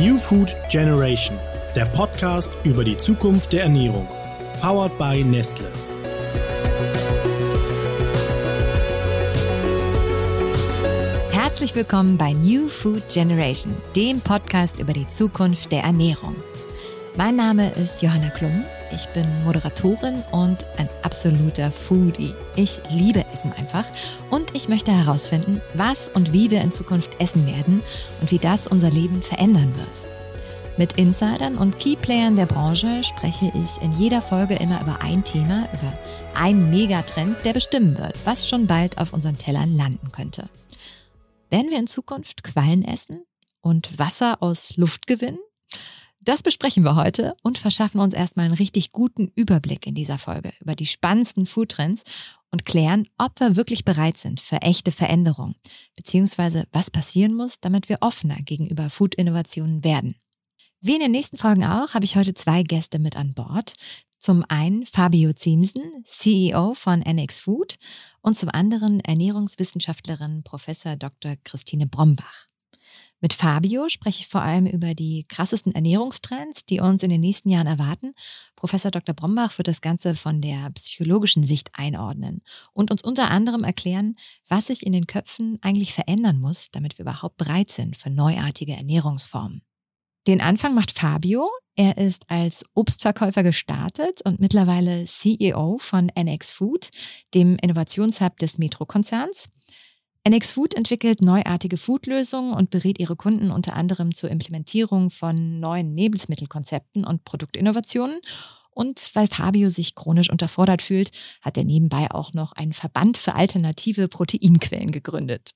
New 0.00 0.18
Food 0.18 0.54
Generation, 0.68 1.38
der 1.74 1.86
Podcast 1.86 2.52
über 2.64 2.84
die 2.84 2.98
Zukunft 2.98 3.54
der 3.54 3.62
Ernährung. 3.62 4.06
Powered 4.60 4.98
by 4.98 5.24
Nestle. 5.24 5.64
Herzlich 11.30 11.74
willkommen 11.74 12.18
bei 12.18 12.34
New 12.34 12.68
Food 12.68 13.08
Generation, 13.08 13.74
dem 13.96 14.20
Podcast 14.20 14.80
über 14.80 14.92
die 14.92 15.08
Zukunft 15.08 15.72
der 15.72 15.84
Ernährung. 15.84 16.36
Mein 17.16 17.36
Name 17.36 17.72
ist 17.72 18.02
Johanna 18.02 18.28
Klum. 18.28 18.66
Ich 18.92 19.06
bin 19.08 19.26
Moderatorin 19.44 20.22
und 20.30 20.64
ein 20.76 20.88
absoluter 21.02 21.70
Foodie. 21.70 22.34
Ich 22.54 22.80
liebe 22.90 23.24
Essen 23.32 23.52
einfach 23.52 23.84
und 24.30 24.54
ich 24.54 24.68
möchte 24.68 24.92
herausfinden, 24.92 25.60
was 25.74 26.08
und 26.08 26.32
wie 26.32 26.50
wir 26.50 26.60
in 26.60 26.72
Zukunft 26.72 27.20
essen 27.20 27.46
werden 27.46 27.82
und 28.20 28.30
wie 28.30 28.38
das 28.38 28.66
unser 28.66 28.90
Leben 28.90 29.22
verändern 29.22 29.74
wird. 29.76 30.08
Mit 30.78 30.92
Insidern 30.98 31.56
und 31.56 31.78
Keyplayern 31.78 32.36
der 32.36 32.46
Branche 32.46 33.02
spreche 33.02 33.50
ich 33.54 33.82
in 33.82 33.94
jeder 33.98 34.20
Folge 34.20 34.54
immer 34.56 34.80
über 34.82 35.00
ein 35.00 35.24
Thema, 35.24 35.68
über 35.72 35.92
einen 36.34 36.70
Megatrend, 36.70 37.44
der 37.44 37.54
bestimmen 37.54 37.96
wird, 37.98 38.14
was 38.24 38.46
schon 38.48 38.66
bald 38.66 38.98
auf 38.98 39.12
unseren 39.12 39.38
Tellern 39.38 39.74
landen 39.74 40.12
könnte. 40.12 40.48
Werden 41.48 41.70
wir 41.70 41.78
in 41.78 41.86
Zukunft 41.86 42.44
Quallen 42.44 42.84
essen 42.84 43.24
und 43.62 43.98
Wasser 43.98 44.42
aus 44.42 44.76
Luft 44.76 45.06
gewinnen? 45.06 45.38
Das 46.26 46.42
besprechen 46.42 46.82
wir 46.82 46.96
heute 46.96 47.36
und 47.44 47.56
verschaffen 47.56 48.00
uns 48.00 48.12
erstmal 48.12 48.46
einen 48.46 48.56
richtig 48.56 48.90
guten 48.90 49.30
Überblick 49.36 49.86
in 49.86 49.94
dieser 49.94 50.18
Folge 50.18 50.52
über 50.58 50.74
die 50.74 50.84
spannendsten 50.84 51.46
Foodtrends 51.46 52.02
und 52.50 52.64
klären, 52.64 53.06
ob 53.16 53.38
wir 53.38 53.54
wirklich 53.54 53.84
bereit 53.84 54.16
sind 54.16 54.40
für 54.40 54.56
echte 54.56 54.90
Veränderungen, 54.90 55.54
beziehungsweise 55.94 56.66
was 56.72 56.90
passieren 56.90 57.32
muss, 57.32 57.60
damit 57.60 57.88
wir 57.88 57.98
offener 58.00 58.42
gegenüber 58.42 58.90
Food-Innovationen 58.90 59.84
werden. 59.84 60.16
Wie 60.80 60.94
in 60.94 61.00
den 61.00 61.12
nächsten 61.12 61.36
Folgen 61.36 61.64
auch, 61.64 61.94
habe 61.94 62.04
ich 62.04 62.16
heute 62.16 62.34
zwei 62.34 62.64
Gäste 62.64 62.98
mit 62.98 63.14
an 63.14 63.32
Bord. 63.32 63.74
Zum 64.18 64.44
einen 64.48 64.84
Fabio 64.84 65.32
Ziemsen, 65.32 66.02
CEO 66.04 66.74
von 66.74 67.02
NX 67.02 67.38
Food 67.38 67.76
und 68.20 68.36
zum 68.36 68.48
anderen 68.48 68.98
Ernährungswissenschaftlerin 68.98 70.42
Prof. 70.42 70.66
Dr. 70.98 71.36
Christine 71.44 71.86
Brombach. 71.86 72.48
Mit 73.20 73.32
Fabio 73.32 73.88
spreche 73.88 74.20
ich 74.20 74.28
vor 74.28 74.42
allem 74.42 74.66
über 74.66 74.94
die 74.94 75.24
krassesten 75.28 75.74
Ernährungstrends, 75.74 76.66
die 76.66 76.80
uns 76.80 77.02
in 77.02 77.08
den 77.08 77.22
nächsten 77.22 77.48
Jahren 77.48 77.66
erwarten. 77.66 78.12
Professor 78.56 78.90
Dr. 78.90 79.14
Brombach 79.14 79.56
wird 79.56 79.68
das 79.68 79.80
Ganze 79.80 80.14
von 80.14 80.42
der 80.42 80.70
psychologischen 80.70 81.42
Sicht 81.42 81.70
einordnen 81.74 82.42
und 82.72 82.90
uns 82.90 83.02
unter 83.02 83.30
anderem 83.30 83.64
erklären, 83.64 84.16
was 84.46 84.66
sich 84.66 84.84
in 84.84 84.92
den 84.92 85.06
Köpfen 85.06 85.58
eigentlich 85.62 85.94
verändern 85.94 86.38
muss, 86.38 86.70
damit 86.70 86.98
wir 86.98 87.04
überhaupt 87.04 87.38
bereit 87.38 87.70
sind 87.70 87.96
für 87.96 88.10
neuartige 88.10 88.74
Ernährungsformen. 88.74 89.62
Den 90.26 90.40
Anfang 90.40 90.74
macht 90.74 90.90
Fabio. 90.90 91.48
Er 91.76 91.96
ist 91.98 92.30
als 92.30 92.64
Obstverkäufer 92.74 93.42
gestartet 93.42 94.22
und 94.24 94.40
mittlerweile 94.40 95.04
CEO 95.04 95.78
von 95.78 96.10
NX 96.14 96.50
Food, 96.50 96.90
dem 97.32 97.56
Innovationshub 97.62 98.36
des 98.38 98.58
Metro-Konzerns. 98.58 99.50
NX 100.26 100.50
Food 100.50 100.74
entwickelt 100.74 101.22
neuartige 101.22 101.76
Foodlösungen 101.76 102.52
und 102.52 102.70
berät 102.70 102.98
ihre 102.98 103.14
Kunden 103.14 103.52
unter 103.52 103.74
anderem 103.74 104.12
zur 104.12 104.28
Implementierung 104.28 105.10
von 105.10 105.60
neuen 105.60 105.96
Lebensmittelkonzepten 105.96 107.04
und 107.04 107.24
Produktinnovationen. 107.24 108.18
Und 108.70 109.08
weil 109.14 109.28
Fabio 109.28 109.68
sich 109.68 109.94
chronisch 109.94 110.28
unterfordert 110.28 110.82
fühlt, 110.82 111.12
hat 111.42 111.56
er 111.56 111.64
nebenbei 111.64 112.10
auch 112.10 112.32
noch 112.32 112.52
einen 112.54 112.72
Verband 112.72 113.16
für 113.16 113.36
alternative 113.36 114.08
Proteinquellen 114.08 114.90
gegründet. 114.90 115.52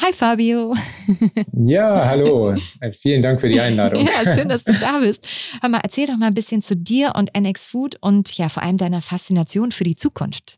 Hi 0.00 0.12
Fabio. 0.12 0.76
Ja, 1.52 2.04
hallo. 2.08 2.54
Vielen 2.92 3.22
Dank 3.22 3.40
für 3.40 3.48
die 3.48 3.60
Einladung. 3.60 4.06
ja, 4.06 4.32
schön, 4.32 4.48
dass 4.48 4.62
du 4.62 4.72
da 4.72 4.98
bist. 5.00 5.26
Hör 5.60 5.68
mal, 5.68 5.80
erzähl 5.82 6.06
doch 6.06 6.16
mal 6.16 6.28
ein 6.28 6.34
bisschen 6.34 6.62
zu 6.62 6.76
dir 6.76 7.14
und 7.16 7.36
NX 7.36 7.66
Food 7.66 7.96
und 8.00 8.38
ja, 8.38 8.48
vor 8.48 8.62
allem 8.62 8.76
deiner 8.76 9.02
Faszination 9.02 9.72
für 9.72 9.82
die 9.82 9.96
Zukunft. 9.96 10.57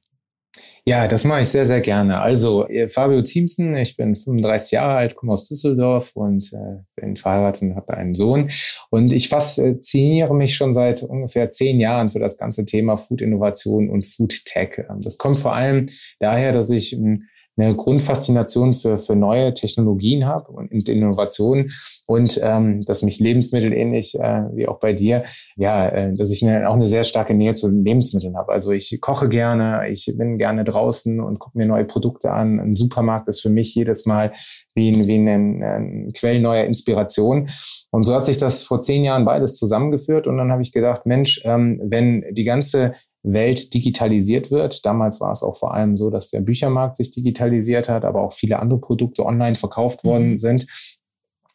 Ja, 0.87 1.09
das 1.09 1.25
mache 1.25 1.43
ich 1.43 1.48
sehr, 1.48 1.66
sehr 1.66 1.81
gerne. 1.81 2.21
Also, 2.21 2.66
äh, 2.69 2.88
Fabio 2.88 3.22
Ziemsen, 3.22 3.76
ich 3.76 3.97
bin 3.97 4.16
35 4.16 4.72
Jahre 4.72 4.94
alt, 4.94 5.15
komme 5.15 5.32
aus 5.32 5.48
Düsseldorf 5.48 6.12
und 6.15 6.53
äh, 6.53 6.82
bin 6.97 7.16
verheiratet 7.16 7.62
und 7.62 7.76
habe 7.76 7.94
einen 7.94 8.15
Sohn. 8.15 8.50
Und 8.91 9.12
ich 9.12 9.28
fasziniere 9.28 10.34
mich 10.34 10.56
schon 10.56 10.75
seit 10.75 11.03
ungefähr 11.03 11.50
zehn 11.50 11.78
Jahren 11.81 12.10
für 12.10 12.19
das 12.19 12.38
ganze 12.38 12.65
Thema 12.65 12.97
Food-Innovation 12.97 13.91
und 13.91 14.06
Food-Tech. 14.06 14.84
Das 15.00 15.19
kommt 15.19 15.38
vor 15.38 15.54
allem 15.54 15.87
daher, 16.19 16.53
dass 16.53 16.70
ich 16.70 16.93
ein 16.93 17.28
eine 17.60 17.75
Grundfaszination 17.75 18.75
für, 18.75 18.98
für 18.98 19.16
neue 19.16 19.54
Technologien 19.54 20.26
habe 20.26 20.50
und 20.53 20.88
Innovationen 20.88 21.71
und 22.06 22.41
ähm, 22.43 22.84
dass 22.84 23.03
mich 23.03 23.21
Lebensmittel 23.21 23.72
ähnlich 23.72 24.19
äh, 24.19 24.43
wie 24.54 24.66
auch 24.66 24.78
bei 24.78 24.93
dir, 24.93 25.25
ja, 25.56 25.88
äh, 25.88 26.15
dass 26.15 26.31
ich 26.31 26.44
eine, 26.44 26.69
auch 26.69 26.75
eine 26.75 26.88
sehr 26.88 27.04
starke 27.04 27.34
Nähe 27.34 27.54
zu 27.54 27.69
Lebensmitteln 27.69 28.37
habe. 28.37 28.53
Also 28.53 28.72
ich 28.72 28.99
koche 29.00 29.28
gerne, 29.28 29.88
ich 29.88 30.12
bin 30.16 30.38
gerne 30.38 30.65
draußen 30.65 31.20
und 31.20 31.38
gucke 31.38 31.59
mir 31.59 31.66
neue 31.66 31.84
Produkte 31.84 32.31
an. 32.32 32.59
Ein 32.59 32.76
Supermarkt 32.76 33.28
ist 33.28 33.41
für 33.41 33.50
mich 33.50 33.75
jedes 33.75 34.06
Mal 34.06 34.32
wie 34.75 34.91
ein, 34.91 35.06
wie 35.06 35.16
ein, 35.16 35.62
ein 35.62 36.12
Quell 36.12 36.41
neuer 36.41 36.65
Inspiration. 36.65 37.49
Und 37.91 38.04
so 38.04 38.15
hat 38.15 38.25
sich 38.25 38.38
das 38.38 38.62
vor 38.62 38.81
zehn 38.81 39.04
Jahren 39.04 39.25
beides 39.25 39.56
zusammengeführt 39.56 40.26
und 40.26 40.37
dann 40.37 40.50
habe 40.53 40.62
ich 40.62 40.72
gedacht, 40.72 41.06
Mensch, 41.06 41.43
ähm, 41.44 41.81
wenn 41.82 42.25
die 42.32 42.44
ganze 42.44 42.94
Welt 43.22 43.75
digitalisiert 43.75 44.50
wird. 44.50 44.84
Damals 44.86 45.20
war 45.20 45.32
es 45.32 45.42
auch 45.42 45.56
vor 45.56 45.75
allem 45.75 45.97
so, 45.97 46.10
dass 46.10 46.31
der 46.31 46.41
Büchermarkt 46.41 46.97
sich 46.97 47.10
digitalisiert 47.10 47.88
hat, 47.88 48.04
aber 48.04 48.22
auch 48.22 48.32
viele 48.32 48.58
andere 48.58 48.81
Produkte 48.81 49.26
online 49.26 49.56
verkauft 49.56 50.04
worden 50.04 50.32
mhm. 50.32 50.38
sind. 50.38 50.66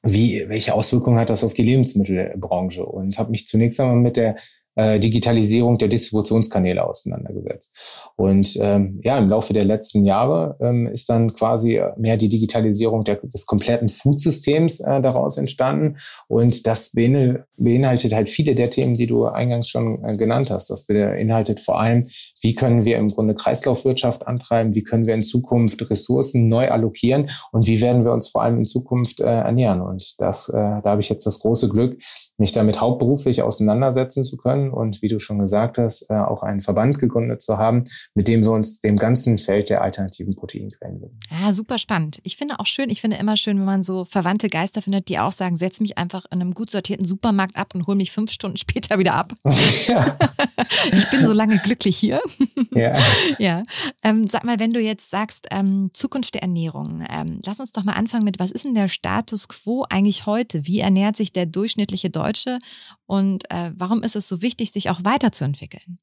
Wie, 0.04 0.48
welche 0.48 0.76
Auswirkungen 0.76 1.20
hat 1.20 1.32
das 1.32 1.44
auf 1.44 1.56
die 1.56 1.64
Lebensmittelbranche? 1.64 2.86
Und 2.86 3.18
habe 3.18 3.32
mich 3.32 3.48
zunächst 3.48 3.80
einmal 3.80 3.98
mit 3.98 4.18
der 4.18 4.36
äh, 4.76 5.00
Digitalisierung 5.00 5.78
der 5.78 5.88
Distributionskanäle 5.88 6.86
auseinandergesetzt. 6.86 7.74
Und 8.16 8.58
ähm, 8.62 9.00
ja, 9.04 9.18
im 9.18 9.30
Laufe 9.30 9.54
der 9.54 9.66
letzten 9.66 10.04
Jahre 10.06 10.58
ähm, 10.62 10.88
ist 10.88 11.10
dann 11.10 11.34
quasi 11.34 11.82
mehr 11.98 12.18
die 12.18 12.30
Digitalisierung 12.30 13.04
der, 13.04 13.16
des 13.16 13.46
kompletten 13.46 13.90
Foodsystems 13.90 14.80
äh, 14.82 15.02
daraus 15.02 15.38
entstanden. 15.38 15.98
Und 16.28 16.68
das 16.68 16.92
beinhaltet 16.92 18.14
halt 18.14 18.30
viele 18.30 18.56
der 18.56 18.70
Themen, 18.70 18.94
die 18.94 19.08
du 19.08 19.26
eingangs 19.26 19.70
schon 19.70 20.04
äh, 20.04 20.18
genannt 20.18 20.52
hast. 20.52 20.70
Das 20.70 20.84
beinhaltet 20.84 21.60
vor 21.60 21.80
allem, 21.80 22.04
wie 22.46 22.54
können 22.54 22.86
wir 22.86 22.98
im 22.98 23.10
Grunde 23.10 23.34
Kreislaufwirtschaft 23.34 24.28
antreiben, 24.28 24.76
wie 24.76 24.84
können 24.84 25.08
wir 25.08 25.16
in 25.16 25.24
Zukunft 25.24 25.90
Ressourcen 25.90 26.48
neu 26.48 26.70
allokieren 26.70 27.32
und 27.52 27.66
wie 27.66 27.82
werden 27.82 28.06
wir 28.06 28.12
uns 28.12 28.28
vor 28.28 28.44
allem 28.44 28.60
in 28.60 28.66
Zukunft 28.66 29.20
äh, 29.20 29.24
ernähren. 29.24 29.82
Und 29.82 30.14
das, 30.20 30.48
äh, 30.50 30.54
da 30.54 30.84
habe 30.84 31.02
ich 31.02 31.10
jetzt 31.10 31.26
das 31.26 31.40
große 31.40 31.70
Glück, 31.70 31.98
mich 32.38 32.52
damit 32.52 32.82
hauptberuflich 32.82 33.42
auseinandersetzen 33.42 34.24
zu 34.24 34.38
können 34.38 34.70
und 34.70 35.02
wie 35.02 35.08
du 35.08 35.20
schon 35.20 35.40
gesagt 35.40 35.80
hast, 35.80 36.06
äh, 36.12 36.14
auch 36.14 36.44
einen 36.44 36.62
Verband 36.62 37.00
gegründet 37.00 37.42
zu 37.42 37.58
haben, 37.58 37.86
mit 38.14 38.28
dem 38.28 38.44
wir 38.44 38.52
uns 38.52 38.80
dem 38.80 38.98
ganzen 38.98 39.40
Feld 39.40 39.72
der 39.72 39.82
alternativen 39.82 40.36
Proteinquellen 40.36 41.02
widmen. 41.02 41.20
Ja, 41.32 41.52
super 41.52 41.80
spannend. 41.80 42.20
Ich 42.22 42.38
finde 42.38 42.60
auch 42.60 42.68
schön, 42.68 42.92
ich 42.92 43.02
finde 43.02 43.18
immer 43.18 43.38
schön, 43.38 43.58
wenn 43.58 43.66
man 43.66 43.82
so 43.82 44.06
verwandte 44.06 44.50
Geister 44.50 44.84
findet, 44.84 45.08
die 45.10 45.18
auch 45.18 45.32
sagen, 45.32 45.56
setz 45.56 45.80
mich 45.80 45.98
einfach 45.98 46.26
in 46.32 46.42
einem 46.42 46.52
gut 46.52 46.70
sortierten 46.70 47.08
Supermarkt 47.08 47.56
ab 47.56 47.74
und 47.74 47.88
hol 47.88 47.96
mich 47.96 48.12
fünf 48.12 48.30
Stunden 48.30 48.58
später 48.66 49.00
wieder 49.00 49.16
ab. 49.16 49.34
Ja. 49.88 50.18
ich 50.94 51.10
bin 51.10 51.26
so 51.26 51.34
lange 51.34 51.60
glücklich 51.60 51.98
hier. 51.98 52.22
Ja. 52.72 52.92
ja. 53.40 53.64
Ähm, 54.04 54.28
sag 54.28 54.44
mal, 54.44 54.60
wenn 54.60 54.74
du 54.74 54.80
jetzt 54.80 55.10
sagst, 55.10 55.48
ähm, 55.52 55.90
Zukunft 55.94 56.34
der 56.34 56.42
Ernährung, 56.42 57.06
ähm, 57.10 57.40
lass 57.46 57.60
uns 57.60 57.72
doch 57.72 57.84
mal 57.84 57.94
anfangen 57.94 58.24
mit, 58.24 58.40
was 58.40 58.52
ist 58.52 58.66
denn 58.66 58.76
der 58.76 58.88
Status 58.88 59.48
quo 59.48 59.86
eigentlich 59.90 60.26
heute? 60.26 60.66
Wie 60.66 60.80
ernährt 60.80 61.16
sich 61.16 61.32
der 61.32 61.46
durchschnittliche 61.46 62.10
Deutsche? 62.10 62.60
Und 63.06 63.50
äh, 63.52 63.72
warum 63.76 64.04
ist 64.04 64.16
es 64.16 64.28
so 64.28 64.42
wichtig, 64.42 64.72
sich 64.72 64.90
auch 64.90 65.00
weiterzuentwickeln? 65.04 66.00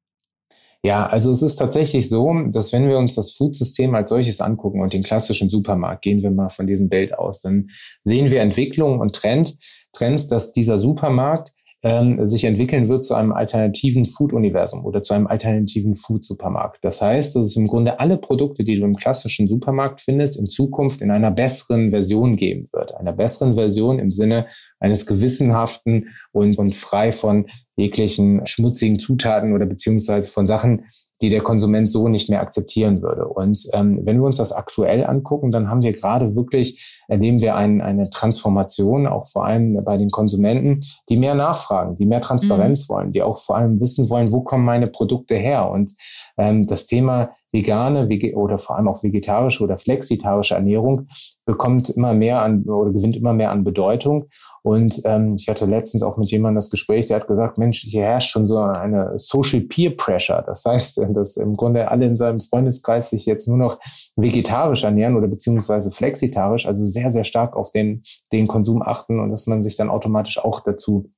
Ja, 0.84 1.06
also 1.06 1.30
es 1.30 1.42
ist 1.42 1.56
tatsächlich 1.56 2.08
so, 2.08 2.34
dass 2.48 2.72
wenn 2.72 2.88
wir 2.88 2.98
uns 2.98 3.14
das 3.14 3.30
Foodsystem 3.32 3.94
als 3.94 4.10
solches 4.10 4.40
angucken 4.40 4.80
und 4.80 4.92
den 4.92 5.04
klassischen 5.04 5.48
Supermarkt, 5.48 6.02
gehen 6.02 6.22
wir 6.22 6.32
mal 6.32 6.48
von 6.48 6.66
diesem 6.66 6.88
Bild 6.88 7.16
aus, 7.16 7.40
dann 7.40 7.68
sehen 8.02 8.32
wir 8.32 8.40
Entwicklungen 8.40 9.00
und 9.00 9.14
Trend, 9.14 9.56
Trends, 9.92 10.26
dass 10.26 10.50
dieser 10.50 10.80
Supermarkt 10.80 11.52
ähm, 11.84 12.28
sich 12.28 12.44
entwickeln 12.44 12.88
wird 12.88 13.04
zu 13.04 13.14
einem 13.14 13.32
alternativen 13.32 14.06
Food-Universum 14.06 14.84
oder 14.84 15.02
zu 15.02 15.14
einem 15.14 15.26
alternativen 15.26 15.96
Food-Supermarkt. 15.96 16.78
Das 16.82 17.02
heißt, 17.02 17.34
dass 17.34 17.46
es 17.46 17.56
im 17.56 17.66
Grunde 17.66 17.98
alle 17.98 18.18
Produkte, 18.18 18.62
die 18.62 18.78
du 18.78 18.84
im 18.84 18.94
klassischen 18.94 19.48
Supermarkt 19.48 20.00
findest, 20.00 20.38
in 20.38 20.46
Zukunft 20.46 21.02
in 21.02 21.10
einer 21.10 21.32
besseren 21.32 21.90
Version 21.90 22.36
geben 22.36 22.64
wird. 22.72 22.94
Einer 22.94 23.12
besseren 23.12 23.54
Version 23.54 23.98
im 23.98 24.12
Sinne 24.12 24.46
eines 24.78 25.06
gewissenhaften 25.06 26.08
und, 26.30 26.56
und 26.56 26.74
frei 26.74 27.10
von 27.12 27.46
jeglichen 27.76 28.46
schmutzigen 28.46 29.00
Zutaten 29.00 29.52
oder 29.52 29.66
beziehungsweise 29.66 30.30
von 30.30 30.46
Sachen, 30.46 30.84
die 31.22 31.30
der 31.30 31.40
Konsument 31.40 31.88
so 31.88 32.08
nicht 32.08 32.28
mehr 32.28 32.40
akzeptieren 32.40 33.00
würde. 33.00 33.26
Und 33.26 33.66
ähm, 33.72 34.00
wenn 34.02 34.18
wir 34.18 34.26
uns 34.26 34.38
das 34.38 34.52
aktuell 34.52 35.06
angucken, 35.06 35.52
dann 35.52 35.70
haben 35.70 35.82
wir 35.82 35.92
gerade 35.92 36.34
wirklich, 36.34 37.00
erleben 37.06 37.40
wir 37.40 37.54
ein, 37.54 37.80
eine 37.80 38.10
Transformation, 38.10 39.06
auch 39.06 39.26
vor 39.28 39.46
allem 39.46 39.82
bei 39.84 39.96
den 39.96 40.10
Konsumenten, 40.10 40.76
die 41.08 41.16
mehr 41.16 41.36
nachfragen, 41.36 41.96
die 41.96 42.06
mehr 42.06 42.20
Transparenz 42.20 42.88
mhm. 42.88 42.94
wollen, 42.94 43.12
die 43.12 43.22
auch 43.22 43.38
vor 43.38 43.56
allem 43.56 43.80
wissen 43.80 44.10
wollen, 44.10 44.32
wo 44.32 44.40
kommen 44.40 44.64
meine 44.64 44.88
Produkte 44.88 45.36
her. 45.36 45.70
Und 45.70 45.92
ähm, 46.36 46.66
das 46.66 46.86
Thema 46.86 47.30
vegane 47.52 48.08
oder 48.34 48.58
vor 48.58 48.76
allem 48.76 48.88
auch 48.88 49.02
vegetarische 49.02 49.62
oder 49.62 49.76
flexitarische 49.76 50.54
Ernährung 50.54 51.06
bekommt 51.44 51.90
immer 51.90 52.14
mehr 52.14 52.42
an 52.42 52.64
oder 52.64 52.92
gewinnt 52.92 53.16
immer 53.16 53.32
mehr 53.32 53.50
an 53.50 53.64
Bedeutung. 53.64 54.28
Und 54.62 55.02
ähm, 55.04 55.34
ich 55.36 55.48
hatte 55.48 55.66
letztens 55.66 56.02
auch 56.02 56.16
mit 56.16 56.30
jemandem 56.30 56.56
das 56.56 56.70
Gespräch, 56.70 57.08
der 57.08 57.20
hat 57.20 57.26
gesagt, 57.26 57.58
Mensch, 57.58 57.80
hier 57.80 58.02
herrscht 58.02 58.30
schon 58.30 58.46
so 58.46 58.58
eine 58.58 59.12
Social 59.16 59.60
Peer 59.60 59.94
Pressure. 59.96 60.42
Das 60.46 60.64
heißt, 60.64 61.00
dass 61.10 61.36
im 61.36 61.54
Grunde 61.54 61.90
alle 61.90 62.06
in 62.06 62.16
seinem 62.16 62.40
Freundeskreis 62.40 63.10
sich 63.10 63.26
jetzt 63.26 63.48
nur 63.48 63.58
noch 63.58 63.78
vegetarisch 64.16 64.84
ernähren 64.84 65.16
oder 65.16 65.28
beziehungsweise 65.28 65.90
flexitarisch, 65.90 66.66
also 66.66 66.84
sehr, 66.86 67.10
sehr 67.10 67.24
stark 67.24 67.56
auf 67.56 67.70
den, 67.72 68.02
den 68.32 68.46
Konsum 68.46 68.82
achten 68.82 69.20
und 69.20 69.30
dass 69.30 69.46
man 69.46 69.62
sich 69.62 69.76
dann 69.76 69.90
automatisch 69.90 70.38
auch 70.38 70.60
dazu 70.60 71.10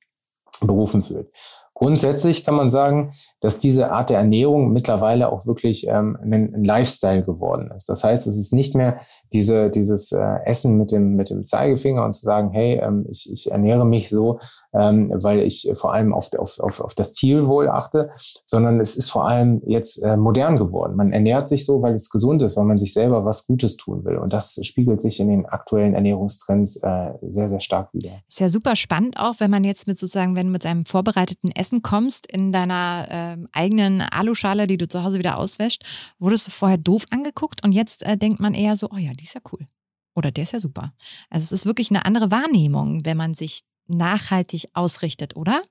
berufen 0.61 1.01
fühlt. 1.01 1.29
Grundsätzlich 1.77 2.45
kann 2.45 2.55
man 2.55 2.69
sagen, 2.69 3.11
dass 3.41 3.57
diese 3.57 3.91
Art 3.91 4.09
der 4.09 4.19
Ernährung 4.19 4.71
mittlerweile 4.71 5.29
auch 5.29 5.45
wirklich 5.45 5.85
ähm, 5.89 6.17
ein, 6.21 6.55
ein, 6.55 6.63
Lifestyle 6.63 7.21
geworden 7.21 7.69
ist. 7.75 7.89
Das 7.89 8.01
heißt, 8.01 8.27
es 8.27 8.39
ist 8.39 8.53
nicht 8.53 8.75
mehr 8.75 9.01
diese, 9.33 9.69
dieses 9.69 10.13
äh, 10.13 10.37
Essen 10.45 10.77
mit 10.77 10.93
dem, 10.93 11.17
mit 11.17 11.29
dem 11.29 11.43
Zeigefinger 11.43 12.05
und 12.05 12.13
zu 12.13 12.21
sagen, 12.21 12.51
hey, 12.51 12.79
ähm, 12.81 13.05
ich, 13.09 13.29
ich 13.29 13.51
ernähre 13.51 13.85
mich 13.85 14.07
so, 14.07 14.39
ähm, 14.77 15.11
weil 15.21 15.41
ich 15.41 15.69
vor 15.75 15.93
allem 15.93 16.13
auf, 16.13 16.31
auf, 16.33 16.59
auf, 16.59 16.79
auf 16.79 16.95
das 16.95 17.13
Zielwohl 17.13 17.69
achte, 17.69 18.09
sondern 18.45 18.79
es 18.79 18.95
ist 18.95 19.11
vor 19.11 19.27
allem 19.27 19.61
jetzt 19.65 20.01
äh, 20.03 20.17
modern 20.17 20.57
geworden. 20.57 20.95
Man 20.95 21.11
ernährt 21.11 21.47
sich 21.47 21.65
so, 21.65 21.81
weil 21.81 21.93
es 21.93 22.09
gesund 22.09 22.41
ist, 22.41 22.57
weil 22.57 22.65
man 22.65 22.77
sich 22.77 22.93
selber 22.93 23.25
was 23.25 23.45
Gutes 23.45 23.77
tun 23.77 24.05
will. 24.05 24.17
Und 24.17 24.33
das 24.33 24.59
spiegelt 24.63 25.01
sich 25.01 25.19
in 25.19 25.27
den 25.27 25.45
aktuellen 25.45 25.93
Ernährungstrends 25.93 26.77
äh, 26.77 27.11
sehr, 27.21 27.49
sehr 27.49 27.59
stark 27.59 27.93
wieder. 27.93 28.11
Ist 28.27 28.39
ja 28.39 28.49
super 28.49 28.75
spannend 28.75 29.19
auch, 29.19 29.35
wenn 29.39 29.51
man 29.51 29.63
jetzt 29.63 29.87
mit 29.87 29.99
sozusagen, 29.99 30.35
wenn 30.35 30.47
du 30.47 30.51
mit 30.51 30.63
seinem 30.63 30.85
vorbereiteten 30.85 31.51
Essen 31.51 31.65
Essen 31.65 31.81
kommst 31.81 32.31
in 32.31 32.51
deiner 32.51 33.07
äh, 33.09 33.37
eigenen 33.51 34.01
Aluschale, 34.01 34.67
die 34.67 34.77
du 34.77 34.87
zu 34.87 35.03
Hause 35.03 35.19
wieder 35.19 35.37
auswäscht, 35.37 35.83
wurdest 36.19 36.47
du 36.47 36.51
vorher 36.51 36.77
doof 36.77 37.05
angeguckt 37.09 37.63
und 37.63 37.71
jetzt 37.71 38.03
äh, 38.03 38.17
denkt 38.17 38.39
man 38.39 38.53
eher 38.53 38.75
so, 38.75 38.87
oh 38.91 38.97
ja, 38.97 39.11
die 39.13 39.23
ist 39.23 39.33
ja 39.33 39.41
cool. 39.51 39.67
Oder 40.15 40.31
der 40.31 40.43
ist 40.43 40.53
ja 40.53 40.59
super. 40.59 40.93
Also 41.29 41.45
es 41.45 41.51
ist 41.51 41.65
wirklich 41.65 41.89
eine 41.89 42.05
andere 42.05 42.31
Wahrnehmung, 42.31 43.03
wenn 43.03 43.17
man 43.17 43.33
sich 43.33 43.61
nachhaltig 43.87 44.69
ausrichtet, 44.73 45.35
oder? 45.35 45.61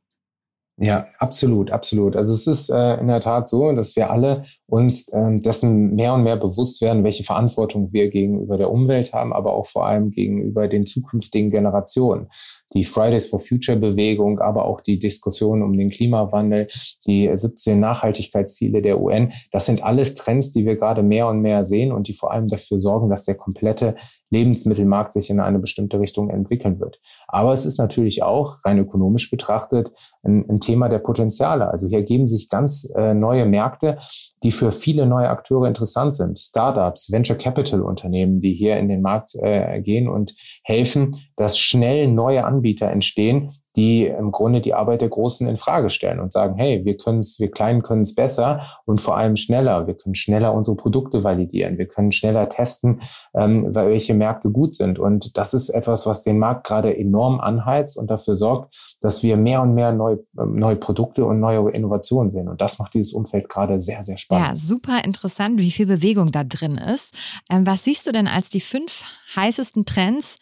Ja, 0.76 1.06
absolut, 1.20 1.70
absolut. 1.70 2.16
Also 2.16 2.34
es 2.34 2.48
ist 2.48 2.68
äh, 2.68 2.96
in 2.96 3.06
der 3.06 3.20
Tat 3.20 3.48
so, 3.48 3.70
dass 3.72 3.94
wir 3.94 4.10
alle 4.10 4.42
uns 4.66 5.06
ähm, 5.12 5.40
dessen 5.40 5.94
mehr 5.94 6.14
und 6.14 6.24
mehr 6.24 6.36
bewusst 6.36 6.82
werden, 6.82 7.04
welche 7.04 7.22
Verantwortung 7.22 7.92
wir 7.92 8.10
gegenüber 8.10 8.58
der 8.58 8.72
Umwelt 8.72 9.12
haben, 9.12 9.32
aber 9.32 9.52
auch 9.52 9.66
vor 9.66 9.86
allem 9.86 10.10
gegenüber 10.10 10.66
den 10.66 10.84
zukünftigen 10.84 11.52
Generationen 11.52 12.26
die 12.74 12.84
Fridays 12.84 13.26
for 13.26 13.38
Future 13.38 13.78
Bewegung, 13.78 14.40
aber 14.40 14.64
auch 14.64 14.80
die 14.80 14.98
Diskussion 14.98 15.62
um 15.62 15.76
den 15.76 15.90
Klimawandel, 15.90 16.68
die 17.06 17.30
17 17.32 17.78
Nachhaltigkeitsziele 17.78 18.82
der 18.82 19.00
UN. 19.00 19.32
Das 19.52 19.66
sind 19.66 19.82
alles 19.82 20.14
Trends, 20.14 20.50
die 20.50 20.66
wir 20.66 20.76
gerade 20.76 21.02
mehr 21.02 21.28
und 21.28 21.40
mehr 21.40 21.64
sehen 21.64 21.92
und 21.92 22.08
die 22.08 22.14
vor 22.14 22.32
allem 22.32 22.46
dafür 22.46 22.80
sorgen, 22.80 23.08
dass 23.08 23.24
der 23.24 23.36
komplette 23.36 23.94
Lebensmittelmarkt 24.34 25.12
sich 25.12 25.30
in 25.30 25.40
eine 25.40 25.58
bestimmte 25.58 26.00
Richtung 26.00 26.28
entwickeln 26.28 26.80
wird. 26.80 27.00
Aber 27.28 27.52
es 27.52 27.64
ist 27.64 27.78
natürlich 27.78 28.22
auch 28.22 28.56
rein 28.64 28.78
ökonomisch 28.78 29.30
betrachtet 29.30 29.92
ein, 30.22 30.44
ein 30.50 30.60
Thema 30.60 30.88
der 30.88 30.98
Potenziale. 30.98 31.68
Also 31.68 31.88
hier 31.88 31.98
ergeben 31.98 32.26
sich 32.26 32.48
ganz 32.48 32.90
äh, 32.96 33.14
neue 33.14 33.46
Märkte, 33.46 33.98
die 34.42 34.50
für 34.50 34.72
viele 34.72 35.06
neue 35.06 35.28
Akteure 35.28 35.66
interessant 35.66 36.14
sind. 36.14 36.38
Startups, 36.38 37.10
Venture 37.12 37.36
Capital 37.36 37.80
Unternehmen, 37.80 38.38
die 38.38 38.52
hier 38.52 38.76
in 38.76 38.88
den 38.88 39.02
Markt 39.02 39.34
äh, 39.36 39.80
gehen 39.80 40.08
und 40.08 40.34
helfen, 40.64 41.16
dass 41.36 41.58
schnell 41.58 42.08
neue 42.08 42.44
Anbieter 42.44 42.90
entstehen, 42.90 43.50
die 43.76 44.06
im 44.06 44.30
Grunde 44.30 44.60
die 44.60 44.74
Arbeit 44.74 45.00
der 45.00 45.08
Großen 45.08 45.48
in 45.48 45.56
Frage 45.56 45.90
stellen 45.90 46.20
und 46.20 46.32
sagen, 46.32 46.54
hey, 46.56 46.84
wir 46.84 46.96
können 46.96 47.18
es, 47.18 47.40
wir 47.40 47.50
Kleinen 47.50 47.82
können 47.82 48.02
es 48.02 48.14
besser 48.14 48.62
und 48.84 49.00
vor 49.00 49.16
allem 49.16 49.36
schneller. 49.36 49.86
Wir 49.86 49.94
können 49.94 50.14
schneller 50.14 50.54
unsere 50.54 50.76
Produkte 50.76 51.24
validieren. 51.24 51.78
Wir 51.78 51.86
können 51.86 52.12
schneller 52.12 52.48
testen, 52.48 53.00
ähm, 53.34 53.74
welche 53.74 54.14
Märkte 54.14 54.50
gut 54.50 54.74
sind. 54.74 54.98
Und 54.98 55.36
das 55.36 55.54
ist 55.54 55.70
etwas, 55.70 56.06
was 56.06 56.22
den 56.22 56.38
Markt 56.38 56.66
gerade 56.66 56.96
enorm 56.96 57.40
anheizt 57.40 57.96
und 57.96 58.10
dafür 58.10 58.36
sorgt, 58.36 58.96
dass 59.00 59.22
wir 59.22 59.36
mehr 59.36 59.62
und 59.62 59.74
mehr 59.74 59.92
neue, 59.92 60.24
ähm, 60.38 60.56
neue 60.56 60.76
Produkte 60.76 61.24
und 61.24 61.40
neue 61.40 61.70
Innovationen 61.70 62.30
sehen. 62.30 62.48
Und 62.48 62.60
das 62.60 62.78
macht 62.78 62.94
dieses 62.94 63.12
Umfeld 63.12 63.48
gerade 63.48 63.80
sehr, 63.80 64.02
sehr 64.02 64.16
spannend. 64.16 64.46
Ja, 64.46 64.56
super 64.56 65.04
interessant, 65.04 65.60
wie 65.60 65.70
viel 65.70 65.86
Bewegung 65.86 66.30
da 66.30 66.44
drin 66.44 66.78
ist. 66.78 67.14
Ähm, 67.50 67.66
was 67.66 67.84
siehst 67.84 68.06
du 68.06 68.12
denn 68.12 68.28
als 68.28 68.50
die 68.50 68.60
fünf 68.60 69.04
heißesten 69.34 69.84
Trends, 69.84 70.36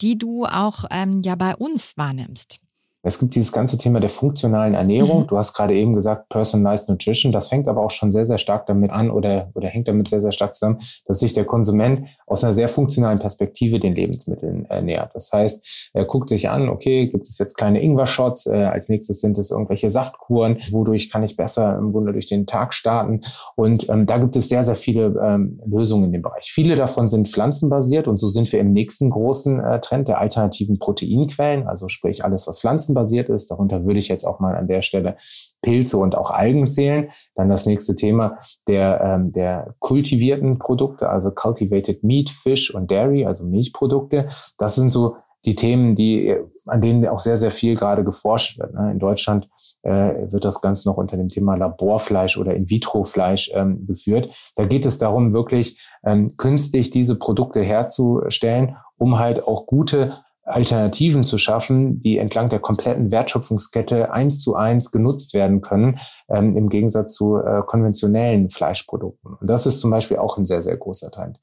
die 0.00 0.16
du 0.16 0.44
auch 0.44 0.84
ähm, 0.90 1.20
ja 1.22 1.34
bei 1.34 1.54
uns 1.54 1.96
wahrnimmst? 1.96 2.60
Es 3.02 3.20
gibt 3.20 3.36
dieses 3.36 3.52
ganze 3.52 3.78
Thema 3.78 4.00
der 4.00 4.10
funktionalen 4.10 4.74
Ernährung. 4.74 5.22
Mhm. 5.22 5.26
Du 5.28 5.38
hast 5.38 5.54
gerade 5.54 5.74
eben 5.74 5.94
gesagt, 5.94 6.28
Personalized 6.28 6.88
Nutrition. 6.88 7.30
Das 7.30 7.46
fängt 7.46 7.68
aber 7.68 7.82
auch 7.82 7.90
schon 7.90 8.10
sehr, 8.10 8.24
sehr 8.24 8.38
stark 8.38 8.66
damit 8.66 8.90
an 8.90 9.10
oder, 9.10 9.50
oder 9.54 9.68
hängt 9.68 9.86
damit 9.86 10.08
sehr, 10.08 10.20
sehr 10.20 10.32
stark 10.32 10.54
zusammen, 10.54 10.80
dass 11.06 11.20
sich 11.20 11.32
der 11.32 11.44
Konsument 11.44 12.08
aus 12.26 12.42
einer 12.42 12.54
sehr 12.54 12.68
funktionalen 12.68 13.20
Perspektive 13.20 13.78
den 13.78 13.94
Lebensmitteln 13.94 14.66
äh, 14.68 14.82
nähert. 14.82 15.14
Das 15.14 15.32
heißt, 15.32 15.90
er 15.94 16.04
guckt 16.04 16.28
sich 16.28 16.50
an, 16.50 16.68
okay, 16.68 17.06
gibt 17.06 17.28
es 17.28 17.38
jetzt 17.38 17.56
kleine 17.56 17.80
Ingwer-Shots? 17.80 18.46
Äh, 18.46 18.64
als 18.64 18.88
nächstes 18.88 19.20
sind 19.20 19.38
es 19.38 19.50
irgendwelche 19.52 19.90
Saftkuren. 19.90 20.58
Wodurch 20.70 21.08
kann 21.08 21.22
ich 21.22 21.36
besser 21.36 21.78
im 21.78 21.90
Grunde 21.90 22.12
durch 22.12 22.26
den 22.26 22.46
Tag 22.46 22.74
starten? 22.74 23.22
Und 23.54 23.88
ähm, 23.88 24.06
da 24.06 24.18
gibt 24.18 24.34
es 24.34 24.48
sehr, 24.48 24.64
sehr 24.64 24.74
viele 24.74 25.14
ähm, 25.22 25.60
Lösungen 25.64 26.04
in 26.04 26.12
dem 26.12 26.22
Bereich. 26.22 26.50
Viele 26.52 26.74
davon 26.74 27.08
sind 27.08 27.28
pflanzenbasiert 27.28 28.08
und 28.08 28.18
so 28.18 28.28
sind 28.28 28.52
wir 28.52 28.60
im 28.60 28.72
nächsten 28.72 29.10
großen 29.10 29.60
äh, 29.60 29.80
Trend 29.80 30.08
der 30.08 30.18
alternativen 30.18 30.78
Proteinquellen, 30.78 31.66
also 31.68 31.88
sprich 31.88 32.24
alles, 32.24 32.46
was 32.46 32.60
Pflanzen 32.60 32.87
pflanzenbasiert 32.88 33.28
ist. 33.28 33.50
Darunter 33.50 33.84
würde 33.84 33.98
ich 33.98 34.08
jetzt 34.08 34.24
auch 34.24 34.40
mal 34.40 34.56
an 34.56 34.66
der 34.66 34.82
Stelle 34.82 35.16
Pilze 35.62 35.98
und 35.98 36.16
auch 36.16 36.30
Algen 36.30 36.68
zählen. 36.68 37.10
Dann 37.34 37.48
das 37.48 37.66
nächste 37.66 37.94
Thema 37.94 38.38
der, 38.66 39.00
ähm, 39.02 39.28
der 39.28 39.74
kultivierten 39.78 40.58
Produkte, 40.58 41.08
also 41.08 41.30
Cultivated 41.30 42.02
Meat, 42.02 42.30
Fish 42.30 42.74
und 42.74 42.90
Dairy, 42.90 43.26
also 43.26 43.46
Milchprodukte. 43.46 44.28
Das 44.58 44.74
sind 44.74 44.90
so 44.90 45.16
die 45.44 45.54
Themen, 45.54 45.94
die, 45.94 46.36
an 46.66 46.80
denen 46.80 47.06
auch 47.06 47.20
sehr, 47.20 47.36
sehr 47.36 47.52
viel 47.52 47.76
gerade 47.76 48.02
geforscht 48.02 48.58
wird. 48.58 48.74
Ne? 48.74 48.90
In 48.90 48.98
Deutschland 48.98 49.48
äh, 49.82 50.30
wird 50.32 50.44
das 50.44 50.60
Ganze 50.60 50.88
noch 50.88 50.96
unter 50.96 51.16
dem 51.16 51.28
Thema 51.28 51.54
Laborfleisch 51.54 52.36
oder 52.36 52.54
In-vitro-Fleisch 52.54 53.52
ähm, 53.54 53.86
geführt. 53.86 54.30
Da 54.56 54.66
geht 54.66 54.84
es 54.84 54.98
darum, 54.98 55.32
wirklich 55.32 55.80
ähm, 56.04 56.36
künstlich 56.36 56.90
diese 56.90 57.18
Produkte 57.18 57.60
herzustellen, 57.60 58.76
um 58.98 59.18
halt 59.18 59.44
auch 59.44 59.66
gute 59.66 60.12
Alternativen 60.48 61.24
zu 61.24 61.38
schaffen, 61.38 62.00
die 62.00 62.18
entlang 62.18 62.48
der 62.48 62.60
kompletten 62.60 63.10
Wertschöpfungskette 63.10 64.12
eins 64.12 64.40
zu 64.40 64.54
eins 64.54 64.90
genutzt 64.90 65.34
werden 65.34 65.60
können, 65.60 65.98
ähm, 66.28 66.56
im 66.56 66.68
Gegensatz 66.68 67.14
zu 67.14 67.36
äh, 67.36 67.62
konventionellen 67.66 68.48
Fleischprodukten. 68.48 69.34
Und 69.34 69.48
das 69.48 69.66
ist 69.66 69.80
zum 69.80 69.90
Beispiel 69.90 70.16
auch 70.18 70.38
ein 70.38 70.46
sehr, 70.46 70.62
sehr 70.62 70.76
großer 70.76 71.10
Teil. 71.10 71.34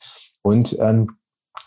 Und 0.42 0.78
ähm, 0.80 1.18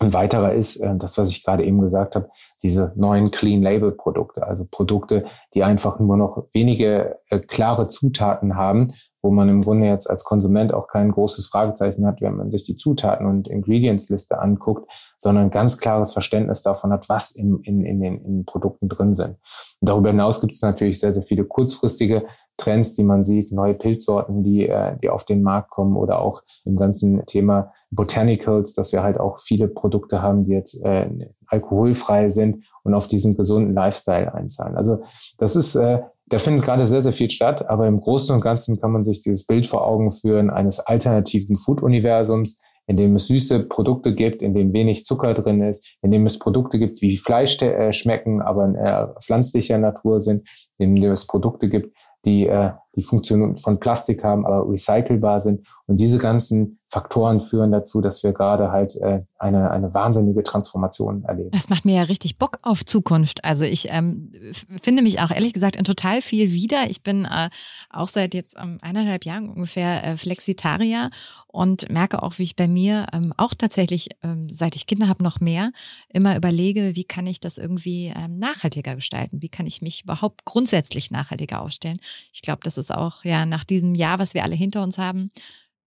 ein 0.00 0.12
weiterer 0.12 0.52
ist 0.52 0.76
äh, 0.76 0.96
das, 0.96 1.18
was 1.18 1.28
ich 1.30 1.44
gerade 1.44 1.64
eben 1.64 1.80
gesagt 1.80 2.14
habe, 2.14 2.28
diese 2.62 2.92
neuen 2.94 3.30
Clean 3.30 3.62
Label 3.62 3.92
Produkte, 3.92 4.46
also 4.46 4.64
Produkte, 4.70 5.24
die 5.54 5.64
einfach 5.64 5.98
nur 5.98 6.16
noch 6.16 6.46
wenige 6.52 7.18
äh, 7.30 7.40
klare 7.40 7.88
Zutaten 7.88 8.54
haben, 8.56 8.92
wo 9.22 9.30
man 9.30 9.48
im 9.48 9.60
Grunde 9.60 9.86
jetzt 9.86 10.08
als 10.08 10.24
Konsument 10.24 10.72
auch 10.72 10.88
kein 10.88 11.10
großes 11.10 11.46
Fragezeichen 11.46 12.06
hat, 12.06 12.20
wenn 12.20 12.36
man 12.36 12.50
sich 12.50 12.64
die 12.64 12.76
Zutaten 12.76 13.26
und 13.26 13.48
Ingredients-Liste 13.48 14.40
anguckt, 14.40 14.90
sondern 15.18 15.50
ganz 15.50 15.78
klares 15.78 16.12
Verständnis 16.12 16.62
davon 16.62 16.92
hat, 16.92 17.08
was 17.08 17.30
in, 17.30 17.60
in, 17.62 17.84
in, 17.84 18.00
den, 18.00 18.24
in 18.24 18.44
Produkten 18.44 18.88
drin 18.88 19.12
sind. 19.14 19.36
Und 19.80 19.88
darüber 19.88 20.10
hinaus 20.10 20.40
gibt 20.40 20.54
es 20.54 20.62
natürlich 20.62 21.00
sehr, 21.00 21.12
sehr 21.12 21.24
viele 21.24 21.44
kurzfristige 21.44 22.26
Trends, 22.58 22.94
die 22.94 23.04
man 23.04 23.24
sieht, 23.24 23.52
neue 23.52 23.74
Pilzsorten, 23.74 24.42
die, 24.42 24.68
äh, 24.68 24.96
die 25.00 25.08
auf 25.08 25.24
den 25.24 25.42
Markt 25.42 25.70
kommen 25.70 25.96
oder 25.96 26.20
auch 26.20 26.42
im 26.64 26.76
ganzen 26.76 27.24
Thema 27.26 27.72
Botanicals, 27.90 28.74
dass 28.74 28.92
wir 28.92 29.02
halt 29.02 29.18
auch 29.18 29.38
viele 29.38 29.68
Produkte 29.68 30.20
haben, 30.20 30.44
die 30.44 30.52
jetzt 30.52 30.82
äh, 30.84 31.08
alkoholfrei 31.46 32.28
sind 32.28 32.64
und 32.82 32.94
auf 32.94 33.06
diesen 33.06 33.36
gesunden 33.36 33.74
Lifestyle 33.74 34.34
einzahlen. 34.34 34.76
Also 34.76 35.02
das 35.38 35.56
ist 35.56 35.76
äh, 35.76 36.00
da 36.28 36.38
findet 36.38 36.64
gerade 36.64 36.86
sehr, 36.86 37.02
sehr 37.02 37.12
viel 37.12 37.30
statt, 37.30 37.68
aber 37.68 37.86
im 37.86 38.00
Großen 38.00 38.34
und 38.34 38.40
Ganzen 38.40 38.78
kann 38.78 38.92
man 38.92 39.04
sich 39.04 39.22
dieses 39.22 39.46
Bild 39.46 39.66
vor 39.66 39.86
Augen 39.86 40.10
führen 40.10 40.50
eines 40.50 40.80
alternativen 40.80 41.56
Food-Universums, 41.56 42.60
in 42.86 42.96
dem 42.96 43.16
es 43.16 43.26
süße 43.28 43.64
Produkte 43.64 44.14
gibt, 44.14 44.42
in 44.42 44.54
dem 44.54 44.72
wenig 44.72 45.04
Zucker 45.04 45.34
drin 45.34 45.62
ist, 45.62 45.86
in 46.00 46.10
dem 46.10 46.24
es 46.24 46.38
Produkte 46.38 46.78
gibt, 46.78 47.02
wie 47.02 47.18
Fleisch 47.18 47.60
äh, 47.60 47.92
schmecken, 47.92 48.40
aber 48.40 48.74
äh, 48.74 49.20
pflanzlicher 49.22 49.78
Natur 49.78 50.20
sind, 50.20 50.48
in 50.78 50.96
dem 50.96 51.12
es 51.12 51.26
Produkte 51.26 51.68
gibt, 51.68 51.96
die 52.24 52.46
äh, 52.46 52.70
die 52.96 53.02
Funktion 53.02 53.56
von 53.58 53.78
Plastik 53.78 54.24
haben, 54.24 54.46
aber 54.46 54.68
recycelbar 54.68 55.40
sind. 55.40 55.66
Und 55.86 56.00
diese 56.00 56.18
ganzen 56.18 56.78
Faktoren 56.90 57.38
führen 57.38 57.70
dazu, 57.70 58.00
dass 58.00 58.22
wir 58.22 58.32
gerade 58.32 58.70
halt 58.70 58.96
äh, 58.96 59.20
eine, 59.38 59.70
eine 59.70 59.92
wahnsinnige 59.92 60.42
Transformation 60.42 61.22
erleben. 61.24 61.50
Das 61.50 61.68
macht 61.68 61.84
mir 61.84 61.96
ja 61.96 62.02
richtig 62.04 62.38
Bock 62.38 62.58
auf 62.62 62.82
Zukunft. 62.84 63.44
Also 63.44 63.66
ich 63.66 63.88
ähm, 63.90 64.32
finde 64.80 65.02
mich 65.02 65.20
auch 65.20 65.30
ehrlich 65.30 65.52
gesagt 65.52 65.76
in 65.76 65.84
total 65.84 66.22
viel 66.22 66.52
wieder. 66.52 66.88
Ich 66.88 67.02
bin 67.02 67.26
äh, 67.26 67.50
auch 67.90 68.08
seit 68.08 68.32
jetzt 68.32 68.56
ähm, 68.58 68.78
eineinhalb 68.80 69.26
Jahren 69.26 69.50
ungefähr 69.50 70.02
äh, 70.02 70.16
Flexitarier 70.16 71.10
und 71.46 71.90
merke 71.90 72.22
auch, 72.22 72.38
wie 72.38 72.44
ich 72.44 72.56
bei 72.56 72.68
mir 72.68 73.06
ähm, 73.12 73.34
auch 73.36 73.52
tatsächlich, 73.52 74.08
ähm, 74.22 74.48
seit 74.48 74.74
ich 74.74 74.86
Kinder 74.86 75.08
habe, 75.08 75.22
noch 75.22 75.40
mehr 75.40 75.72
immer 76.08 76.36
überlege, 76.36 76.94
wie 76.94 77.04
kann 77.04 77.26
ich 77.26 77.38
das 77.38 77.58
irgendwie 77.58 78.14
ähm, 78.16 78.38
nachhaltiger 78.38 78.94
gestalten? 78.94 79.42
Wie 79.42 79.50
kann 79.50 79.66
ich 79.66 79.82
mich 79.82 80.04
überhaupt 80.04 80.46
grundsätzlich 80.46 81.10
nachhaltiger 81.10 81.60
aufstellen? 81.60 81.98
Ich 82.32 82.40
glaube, 82.40 82.60
das 82.62 82.77
ist 82.78 82.92
auch 82.92 83.24
ja 83.24 83.44
nach 83.44 83.64
diesem 83.64 83.94
Jahr, 83.94 84.18
was 84.18 84.34
wir 84.34 84.44
alle 84.44 84.54
hinter 84.54 84.82
uns 84.82 84.96
haben, 84.98 85.30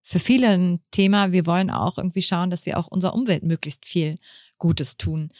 für 0.02 0.18
viele 0.18 0.48
ein 0.48 0.80
Thema. 0.90 1.32
Wir 1.32 1.46
wollen 1.46 1.70
auch 1.70 1.98
irgendwie 1.98 2.22
schauen, 2.22 2.50
dass 2.50 2.66
wir 2.66 2.78
auch 2.78 2.88
unserer 2.88 3.14
Umwelt 3.14 3.42
möglichst 3.42 3.86
viel 3.86 4.18
Gutes 4.58 4.96
tun. 4.96 5.30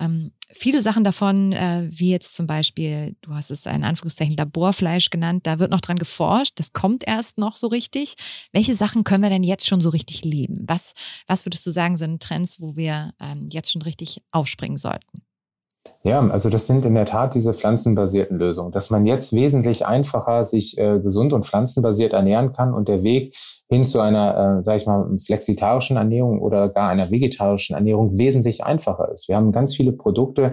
Ähm, 0.00 0.32
viele 0.50 0.80
Sachen 0.80 1.04
davon, 1.04 1.52
äh, 1.52 1.86
wie 1.90 2.10
jetzt 2.10 2.34
zum 2.34 2.46
Beispiel, 2.46 3.16
du 3.20 3.34
hast 3.34 3.50
es 3.50 3.66
in 3.66 3.84
Anführungszeichen 3.84 4.36
Laborfleisch 4.36 5.10
genannt, 5.10 5.46
da 5.46 5.58
wird 5.58 5.70
noch 5.70 5.82
dran 5.82 5.98
geforscht, 5.98 6.54
das 6.58 6.72
kommt 6.72 7.06
erst 7.06 7.36
noch 7.36 7.56
so 7.56 7.66
richtig. 7.66 8.14
Welche 8.52 8.74
Sachen 8.74 9.04
können 9.04 9.22
wir 9.22 9.30
denn 9.30 9.42
jetzt 9.42 9.68
schon 9.68 9.82
so 9.82 9.90
richtig 9.90 10.24
leben? 10.24 10.64
Was, 10.66 10.94
was 11.26 11.44
würdest 11.44 11.66
du 11.66 11.70
sagen, 11.70 11.98
sind 11.98 12.22
Trends, 12.22 12.60
wo 12.60 12.76
wir 12.76 13.12
ähm, 13.20 13.48
jetzt 13.50 13.70
schon 13.70 13.82
richtig 13.82 14.22
aufspringen 14.30 14.78
sollten? 14.78 15.22
Ja, 16.02 16.20
also 16.28 16.50
das 16.50 16.66
sind 16.66 16.84
in 16.84 16.94
der 16.94 17.06
Tat 17.06 17.34
diese 17.34 17.54
pflanzenbasierten 17.54 18.38
Lösungen, 18.38 18.72
dass 18.72 18.90
man 18.90 19.06
jetzt 19.06 19.32
wesentlich 19.32 19.86
einfacher 19.86 20.44
sich 20.44 20.78
äh, 20.78 20.98
gesund 21.00 21.32
und 21.32 21.44
pflanzenbasiert 21.44 22.12
ernähren 22.12 22.52
kann 22.52 22.74
und 22.74 22.88
der 22.88 23.02
Weg 23.02 23.34
hin 23.70 23.84
zu 23.84 24.00
einer, 24.00 24.58
äh, 24.58 24.64
sage 24.64 24.78
ich 24.78 24.86
mal, 24.86 25.08
flexitarischen 25.16 25.96
Ernährung 25.96 26.42
oder 26.42 26.68
gar 26.68 26.90
einer 26.90 27.10
vegetarischen 27.10 27.76
Ernährung 27.76 28.18
wesentlich 28.18 28.64
einfacher 28.64 29.10
ist. 29.12 29.28
Wir 29.28 29.36
haben 29.36 29.52
ganz 29.52 29.76
viele 29.76 29.92
Produkte, 29.92 30.52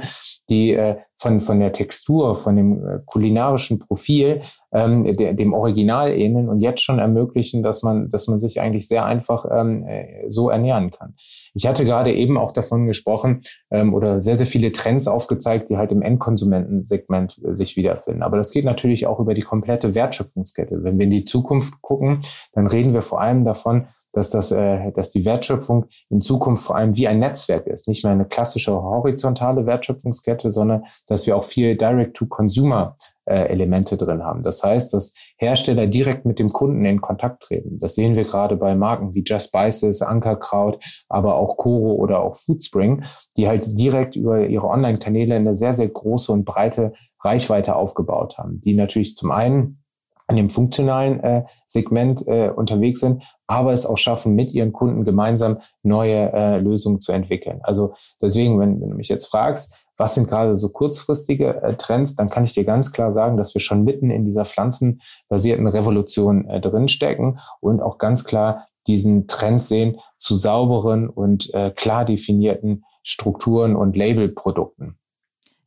die 0.50 0.74
äh, 0.74 0.98
von, 1.18 1.42
von 1.42 1.60
der 1.60 1.74
Textur, 1.74 2.36
von 2.36 2.56
dem 2.56 2.86
äh, 2.86 3.00
kulinarischen 3.06 3.80
Profil 3.80 4.42
ähm, 4.72 5.16
der, 5.16 5.34
dem 5.34 5.54
Original 5.54 6.12
ähneln 6.12 6.48
und 6.48 6.60
jetzt 6.60 6.82
schon 6.82 7.00
ermöglichen, 7.00 7.64
dass 7.64 7.82
man, 7.82 8.10
dass 8.10 8.28
man 8.28 8.40
sich 8.40 8.62
eigentlich 8.62 8.88
sehr 8.88 9.06
einfach 9.06 9.46
ähm, 9.52 9.86
äh, 9.88 10.30
so 10.30 10.50
ernähren 10.50 10.92
kann. 10.92 11.16
Ich 11.54 11.66
hatte 11.66 11.86
gerade 11.86 12.14
eben 12.14 12.38
auch 12.38 12.52
davon 12.52 12.86
gesprochen 12.86 13.42
ähm, 13.72 13.94
oder 13.94 14.22
sehr, 14.22 14.36
sehr 14.36 14.46
viele 14.46 14.72
Trends 14.72 15.08
aufgezeigt, 15.08 15.70
die 15.70 15.78
halt 15.78 15.92
im 15.92 16.04
Endkonsumentensegment 16.04 17.42
äh, 17.44 17.56
sich 17.56 17.76
wiederfinden. 17.78 18.22
Aber 18.22 18.38
das 18.38 18.52
geht 18.52 18.66
natürlich 18.66 19.08
auch 19.08 19.20
über 19.20 19.34
die 19.34 19.42
komplette 19.42 19.96
Wertschöpfungskette. 19.96 20.84
Wenn 20.84 21.00
wir 21.00 21.06
in 21.06 21.12
die 21.12 21.26
Zukunft 21.26 21.82
gucken, 21.82 22.22
dann 22.54 22.68
reden 22.68 22.94
wir 22.94 23.02
vor 23.08 23.22
allem 23.22 23.44
davon, 23.44 23.88
dass, 24.14 24.30
das, 24.30 24.52
äh, 24.52 24.92
dass 24.92 25.10
die 25.10 25.26
Wertschöpfung 25.26 25.86
in 26.10 26.22
Zukunft 26.22 26.64
vor 26.64 26.76
allem 26.76 26.96
wie 26.98 27.08
ein 27.08 27.20
Netzwerk 27.20 27.68
ist. 27.68 27.88
Nicht 27.88 28.04
mehr 28.04 28.14
eine 28.14 28.26
klassische 28.26 28.74
horizontale 28.74 29.66
Wertschöpfungskette, 29.66 30.52
sondern 30.52 30.86
dass 31.08 31.28
wir 31.28 31.38
auch 31.38 31.44
viel 31.44 31.76
Direct-to-Consumer 31.78 32.98
äh, 33.26 33.48
Elemente 33.50 33.98
drin 33.98 34.24
haben. 34.24 34.42
Das 34.42 34.64
heißt, 34.64 34.94
dass 34.94 35.14
Hersteller 35.38 35.88
direkt 35.88 36.26
mit 36.26 36.40
dem 36.40 36.50
Kunden 36.50 36.84
in 36.86 37.02
Kontakt 37.02 37.44
treten. 37.44 37.78
Das 37.78 37.96
sehen 37.96 38.16
wir 38.16 38.24
gerade 38.24 38.56
bei 38.56 38.76
Marken 38.76 39.14
wie 39.14 39.24
Just 39.26 39.50
Spices, 39.50 40.02
Ankerkraut, 40.02 40.84
aber 41.10 41.36
auch 41.36 41.58
Coro 41.58 41.94
oder 41.94 42.22
auch 42.22 42.36
Foodspring, 42.36 43.04
die 43.36 43.48
halt 43.48 43.78
direkt 43.78 44.16
über 44.16 44.48
ihre 44.48 44.68
Online-Kanäle 44.68 45.36
eine 45.36 45.54
sehr, 45.54 45.76
sehr 45.76 45.90
große 45.90 46.32
und 46.32 46.46
breite 46.46 46.94
Reichweite 47.24 47.76
aufgebaut 47.76 48.38
haben, 48.38 48.62
die 48.62 48.74
natürlich 48.74 49.16
zum 49.16 49.32
einen 49.32 49.84
in 50.30 50.36
dem 50.36 50.50
funktionalen 50.50 51.20
äh, 51.22 51.44
Segment 51.68 52.28
äh, 52.28 52.50
unterwegs 52.50 53.00
sind, 53.00 53.24
aber 53.48 53.72
es 53.72 53.86
auch 53.86 53.98
schaffen, 53.98 54.36
mit 54.36 54.52
ihren 54.52 54.74
Kunden 54.74 55.06
gemeinsam 55.06 55.60
neue 55.84 56.32
äh, 56.34 56.58
Lösungen 56.58 57.00
zu 57.00 57.12
entwickeln. 57.12 57.60
Also 57.64 57.94
deswegen, 58.22 58.60
wenn, 58.60 58.82
wenn 58.82 58.90
du 58.90 58.96
mich 58.96 59.08
jetzt 59.08 59.28
fragst, 59.28 59.74
was 59.98 60.14
sind 60.14 60.28
gerade 60.28 60.58
so 60.58 60.70
kurzfristige 60.70 61.62
äh, 61.62 61.76
Trends, 61.76 62.16
dann 62.16 62.30
kann 62.30 62.44
ich 62.44 62.54
dir 62.54 62.64
ganz 62.64 62.92
klar 62.92 63.12
sagen, 63.12 63.38
dass 63.38 63.54
wir 63.54 63.62
schon 63.62 63.84
mitten 63.84 64.12
in 64.12 64.26
dieser 64.26 64.46
pflanzenbasierten 64.46 65.68
Revolution 65.68 66.46
äh, 66.46 66.62
drinstecken 66.62 67.40
und 67.60 67.82
auch 67.82 67.98
ganz 67.98 68.24
klar 68.24 68.68
diesen 68.86 69.28
Trend 69.28 69.64
sehen 69.64 69.98
zu 70.18 70.36
sauberen 70.36 71.10
und 71.10 71.54
äh, 71.54 71.72
klar 71.72 72.06
definierten 72.06 72.86
Strukturen 73.04 73.76
und 73.76 73.96
Labelprodukten. 73.96 74.98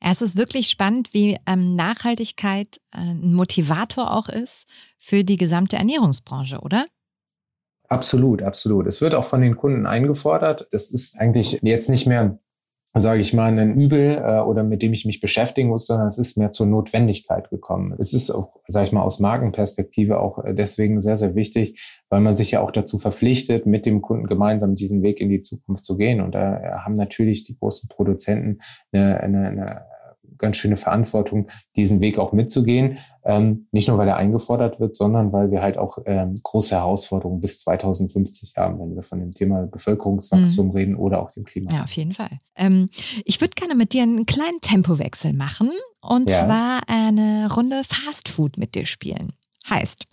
Es 0.00 0.22
ist 0.22 0.36
wirklich 0.36 0.68
spannend, 0.68 1.12
wie 1.12 1.36
ähm, 1.46 1.76
Nachhaltigkeit 1.76 2.80
äh, 2.92 3.00
ein 3.00 3.34
Motivator 3.34 4.10
auch 4.12 4.28
ist 4.28 4.66
für 4.98 5.24
die 5.24 5.36
gesamte 5.36 5.76
Ernährungsbranche, 5.76 6.60
oder? 6.60 6.86
Absolut, 7.88 8.42
absolut. 8.42 8.86
Es 8.86 9.00
wird 9.00 9.14
auch 9.14 9.24
von 9.24 9.42
den 9.42 9.56
Kunden 9.56 9.84
eingefordert. 9.84 10.68
Das 10.70 10.90
ist 10.90 11.18
eigentlich 11.18 11.58
jetzt 11.62 11.90
nicht 11.90 12.06
mehr, 12.06 12.38
sage 12.94 13.20
ich 13.20 13.32
mal, 13.32 13.56
ein 13.56 13.80
Übel 13.80 14.20
äh, 14.24 14.40
oder 14.40 14.64
mit 14.64 14.82
dem 14.82 14.92
ich 14.92 15.04
mich 15.04 15.20
beschäftigen 15.20 15.68
muss, 15.68 15.86
sondern 15.86 16.08
es 16.08 16.18
ist 16.18 16.36
mehr 16.36 16.50
zur 16.50 16.66
Notwendigkeit 16.66 17.48
gekommen. 17.48 17.94
Es 17.98 18.12
ist 18.12 18.30
auch, 18.30 18.56
sage 18.66 18.86
ich 18.86 18.92
mal, 18.92 19.02
aus 19.02 19.20
Markenperspektive 19.20 20.18
auch 20.18 20.44
äh, 20.44 20.54
deswegen 20.54 21.00
sehr, 21.00 21.16
sehr 21.16 21.36
wichtig, 21.36 22.00
weil 22.08 22.20
man 22.20 22.34
sich 22.34 22.50
ja 22.50 22.60
auch 22.60 22.72
dazu 22.72 22.98
verpflichtet, 22.98 23.64
mit 23.64 23.86
dem 23.86 24.02
Kunden 24.02 24.26
gemeinsam 24.26 24.74
diesen 24.74 25.02
Weg 25.02 25.20
in 25.20 25.28
die 25.28 25.40
Zukunft 25.40 25.84
zu 25.84 25.96
gehen. 25.96 26.20
Und 26.20 26.34
da 26.34 26.56
äh, 26.56 26.72
haben 26.78 26.94
natürlich 26.94 27.44
die 27.44 27.56
großen 27.56 27.88
Produzenten 27.88 28.58
eine, 28.92 29.20
eine, 29.20 29.48
eine 29.48 29.82
ganz 30.40 30.56
schöne 30.56 30.76
Verantwortung, 30.76 31.48
diesen 31.76 32.00
Weg 32.00 32.18
auch 32.18 32.32
mitzugehen. 32.32 32.98
Ähm, 33.22 33.66
nicht 33.70 33.88
nur, 33.88 33.98
weil 33.98 34.08
er 34.08 34.16
eingefordert 34.16 34.80
wird, 34.80 34.96
sondern 34.96 35.32
weil 35.32 35.50
wir 35.50 35.62
halt 35.62 35.76
auch 35.76 35.98
ähm, 36.06 36.34
große 36.42 36.74
Herausforderungen 36.74 37.40
bis 37.40 37.60
2050 37.60 38.54
haben, 38.56 38.80
wenn 38.80 38.94
wir 38.96 39.02
von 39.02 39.20
dem 39.20 39.32
Thema 39.32 39.66
Bevölkerungswachstum 39.66 40.68
mhm. 40.68 40.72
reden 40.72 40.94
oder 40.96 41.22
auch 41.22 41.30
dem 41.30 41.44
Klima. 41.44 41.70
Ja, 41.72 41.84
auf 41.84 41.92
jeden 41.92 42.14
Fall. 42.14 42.38
Ähm, 42.56 42.88
ich 43.24 43.40
würde 43.40 43.54
gerne 43.54 43.74
mit 43.74 43.92
dir 43.92 44.02
einen 44.02 44.26
kleinen 44.26 44.60
Tempowechsel 44.62 45.34
machen 45.34 45.70
und 46.00 46.30
ja. 46.30 46.46
zwar 46.46 46.80
eine 46.88 47.52
Runde 47.54 47.82
Fast 47.84 48.28
Food 48.28 48.56
mit 48.56 48.74
dir 48.74 48.86
spielen. 48.86 49.34
Heißt, 49.68 50.06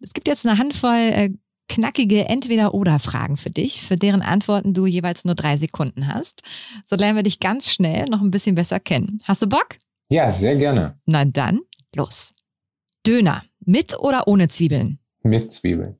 es 0.00 0.12
gibt 0.14 0.28
jetzt 0.28 0.46
eine 0.46 0.58
Handvoll 0.58 1.10
äh, 1.12 1.30
knackige 1.72 2.28
Entweder-Oder-Fragen 2.28 3.38
für 3.38 3.48
dich, 3.48 3.80
für 3.80 3.96
deren 3.96 4.20
Antworten 4.20 4.74
du 4.74 4.84
jeweils 4.84 5.24
nur 5.24 5.34
drei 5.34 5.56
Sekunden 5.56 6.06
hast. 6.12 6.42
So 6.84 6.96
lernen 6.96 7.16
wir 7.16 7.22
dich 7.22 7.40
ganz 7.40 7.70
schnell 7.70 8.04
noch 8.10 8.20
ein 8.20 8.30
bisschen 8.30 8.54
besser 8.54 8.78
kennen. 8.78 9.20
Hast 9.24 9.40
du 9.40 9.48
Bock? 9.48 9.78
Ja, 10.10 10.30
sehr 10.30 10.56
gerne. 10.56 10.98
Na 11.06 11.24
dann, 11.24 11.60
los. 11.96 12.34
Döner, 13.06 13.42
mit 13.64 13.98
oder 13.98 14.28
ohne 14.28 14.48
Zwiebeln? 14.48 14.98
Mit 15.22 15.50
Zwiebeln. 15.50 15.98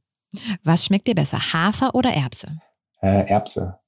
Was 0.62 0.84
schmeckt 0.84 1.08
dir 1.08 1.14
besser, 1.14 1.38
Hafer 1.38 1.94
oder 1.94 2.12
Erbse? 2.12 2.48
Äh, 3.00 3.26
Erbse. 3.28 3.78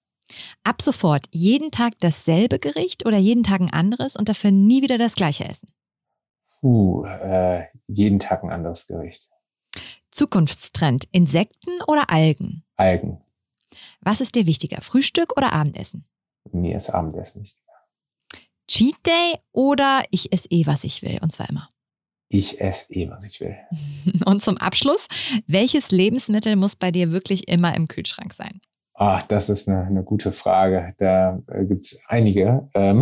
Ab 0.62 0.80
sofort 0.80 1.26
jeden 1.32 1.70
Tag 1.70 1.94
dasselbe 2.00 2.58
Gericht 2.58 3.04
oder 3.04 3.18
jeden 3.18 3.42
Tag 3.42 3.60
ein 3.60 3.72
anderes 3.72 4.16
und 4.16 4.30
dafür 4.30 4.52
nie 4.52 4.82
wieder 4.82 4.96
das 4.96 5.16
gleiche 5.16 5.44
essen? 5.44 5.68
Uh, 6.62 7.04
äh, 7.04 7.64
jeden 7.88 8.18
Tag 8.18 8.42
ein 8.42 8.50
anderes 8.50 8.86
Gericht. 8.86 9.28
Zukunftstrend, 10.14 11.08
Insekten 11.10 11.82
oder 11.88 12.08
Algen? 12.08 12.62
Algen. 12.76 13.20
Was 14.00 14.20
ist 14.20 14.36
dir 14.36 14.46
wichtiger, 14.46 14.80
Frühstück 14.80 15.36
oder 15.36 15.52
Abendessen? 15.52 16.04
Mir 16.52 16.76
ist 16.76 16.88
Abendessen 16.90 17.42
wichtiger. 17.42 17.64
Cheat 18.68 18.94
Day 19.04 19.34
oder 19.50 20.04
ich 20.12 20.32
esse 20.32 20.48
eh, 20.50 20.66
was 20.66 20.84
ich 20.84 21.02
will, 21.02 21.18
und 21.20 21.32
zwar 21.32 21.48
immer? 21.50 21.68
Ich 22.28 22.60
esse 22.60 22.94
eh, 22.94 23.10
was 23.10 23.24
ich 23.24 23.40
will. 23.40 23.56
Und 24.24 24.42
zum 24.42 24.56
Abschluss, 24.56 25.06
welches 25.46 25.90
Lebensmittel 25.90 26.56
muss 26.56 26.76
bei 26.76 26.90
dir 26.92 27.10
wirklich 27.10 27.48
immer 27.48 27.74
im 27.74 27.88
Kühlschrank 27.88 28.32
sein? 28.32 28.60
Ach, 28.96 29.22
das 29.26 29.48
ist 29.48 29.68
eine, 29.68 29.82
eine 29.82 30.04
gute 30.04 30.30
Frage. 30.30 30.94
Da 30.98 31.42
äh, 31.52 31.64
gibt 31.64 31.84
es 31.84 32.00
einige. 32.06 32.68
Ähm 32.74 33.00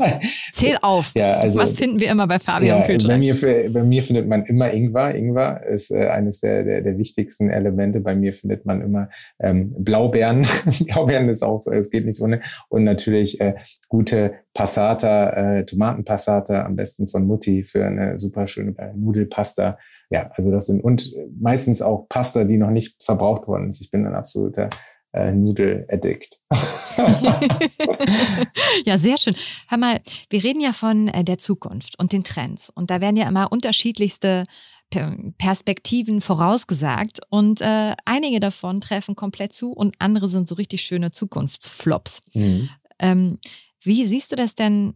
Zähl 0.52 0.78
auf. 0.80 1.12
Ja, 1.14 1.36
also, 1.36 1.60
Was 1.60 1.74
finden 1.74 2.00
wir 2.00 2.10
immer 2.10 2.26
bei 2.26 2.38
Fabian 2.38 2.78
ja, 2.78 2.86
Kühlschrank? 2.86 3.12
Bei 3.12 3.18
mir, 3.18 3.70
bei 3.70 3.82
mir 3.82 4.02
findet 4.02 4.26
man 4.26 4.46
immer 4.46 4.72
Ingwer. 4.72 5.14
Ingwer 5.14 5.62
ist 5.66 5.90
äh, 5.90 6.08
eines 6.08 6.40
der, 6.40 6.64
der, 6.64 6.80
der 6.80 6.96
wichtigsten 6.96 7.50
Elemente. 7.50 8.00
Bei 8.00 8.16
mir 8.16 8.32
findet 8.32 8.64
man 8.64 8.80
immer 8.80 9.10
ähm, 9.38 9.74
Blaubeeren. 9.76 10.46
Blaubeeren 10.86 11.28
ist 11.28 11.42
auch, 11.42 11.66
es 11.66 11.90
geht 11.90 12.06
nicht 12.06 12.22
ohne. 12.22 12.40
Und 12.70 12.84
natürlich 12.84 13.38
äh, 13.42 13.52
gute 13.90 14.36
Passata, 14.54 15.58
äh, 15.58 15.64
Tomatenpassata, 15.66 16.64
am 16.64 16.74
besten 16.74 17.06
von 17.06 17.26
Mutti 17.26 17.64
für 17.64 17.84
eine 17.84 18.18
super 18.18 18.46
schöne 18.46 18.74
Nudelpasta. 18.96 19.76
Ja, 20.08 20.30
also 20.34 20.50
das 20.50 20.66
sind 20.66 20.82
und 20.82 21.14
meistens 21.38 21.82
auch 21.82 22.08
Pasta, 22.08 22.44
die 22.44 22.56
noch 22.56 22.70
nicht 22.70 23.02
verbraucht 23.02 23.46
worden 23.46 23.68
ist. 23.68 23.82
Ich 23.82 23.90
bin 23.90 24.06
ein 24.06 24.14
absoluter 24.14 24.70
äh, 25.14 25.32
Nudel-Addict. 25.32 26.40
ja, 28.84 28.98
sehr 28.98 29.16
schön. 29.16 29.34
Hör 29.68 29.78
mal, 29.78 30.00
wir 30.30 30.44
reden 30.44 30.60
ja 30.60 30.72
von 30.72 31.08
äh, 31.08 31.24
der 31.24 31.38
Zukunft 31.38 31.98
und 31.98 32.12
den 32.12 32.24
Trends. 32.24 32.70
Und 32.74 32.90
da 32.90 33.00
werden 33.00 33.16
ja 33.16 33.28
immer 33.28 33.50
unterschiedlichste 33.52 34.44
Perspektiven 35.38 36.20
vorausgesagt. 36.20 37.20
Und 37.30 37.60
äh, 37.60 37.94
einige 38.04 38.40
davon 38.40 38.80
treffen 38.80 39.16
komplett 39.16 39.54
zu 39.54 39.72
und 39.72 39.96
andere 39.98 40.28
sind 40.28 40.46
so 40.46 40.54
richtig 40.54 40.82
schöne 40.82 41.10
Zukunftsflops. 41.10 42.20
Mhm. 42.34 42.68
Ähm, 42.98 43.38
wie 43.82 44.06
siehst 44.06 44.30
du 44.32 44.36
das 44.36 44.54
denn 44.54 44.94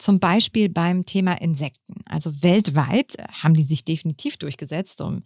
zum 0.00 0.18
Beispiel 0.18 0.68
beim 0.70 1.04
Thema 1.04 1.34
Insekten. 1.34 2.02
Also 2.06 2.42
weltweit 2.42 3.16
haben 3.42 3.54
die 3.54 3.62
sich 3.62 3.84
definitiv 3.84 4.38
durchgesetzt. 4.38 5.02
Um 5.02 5.22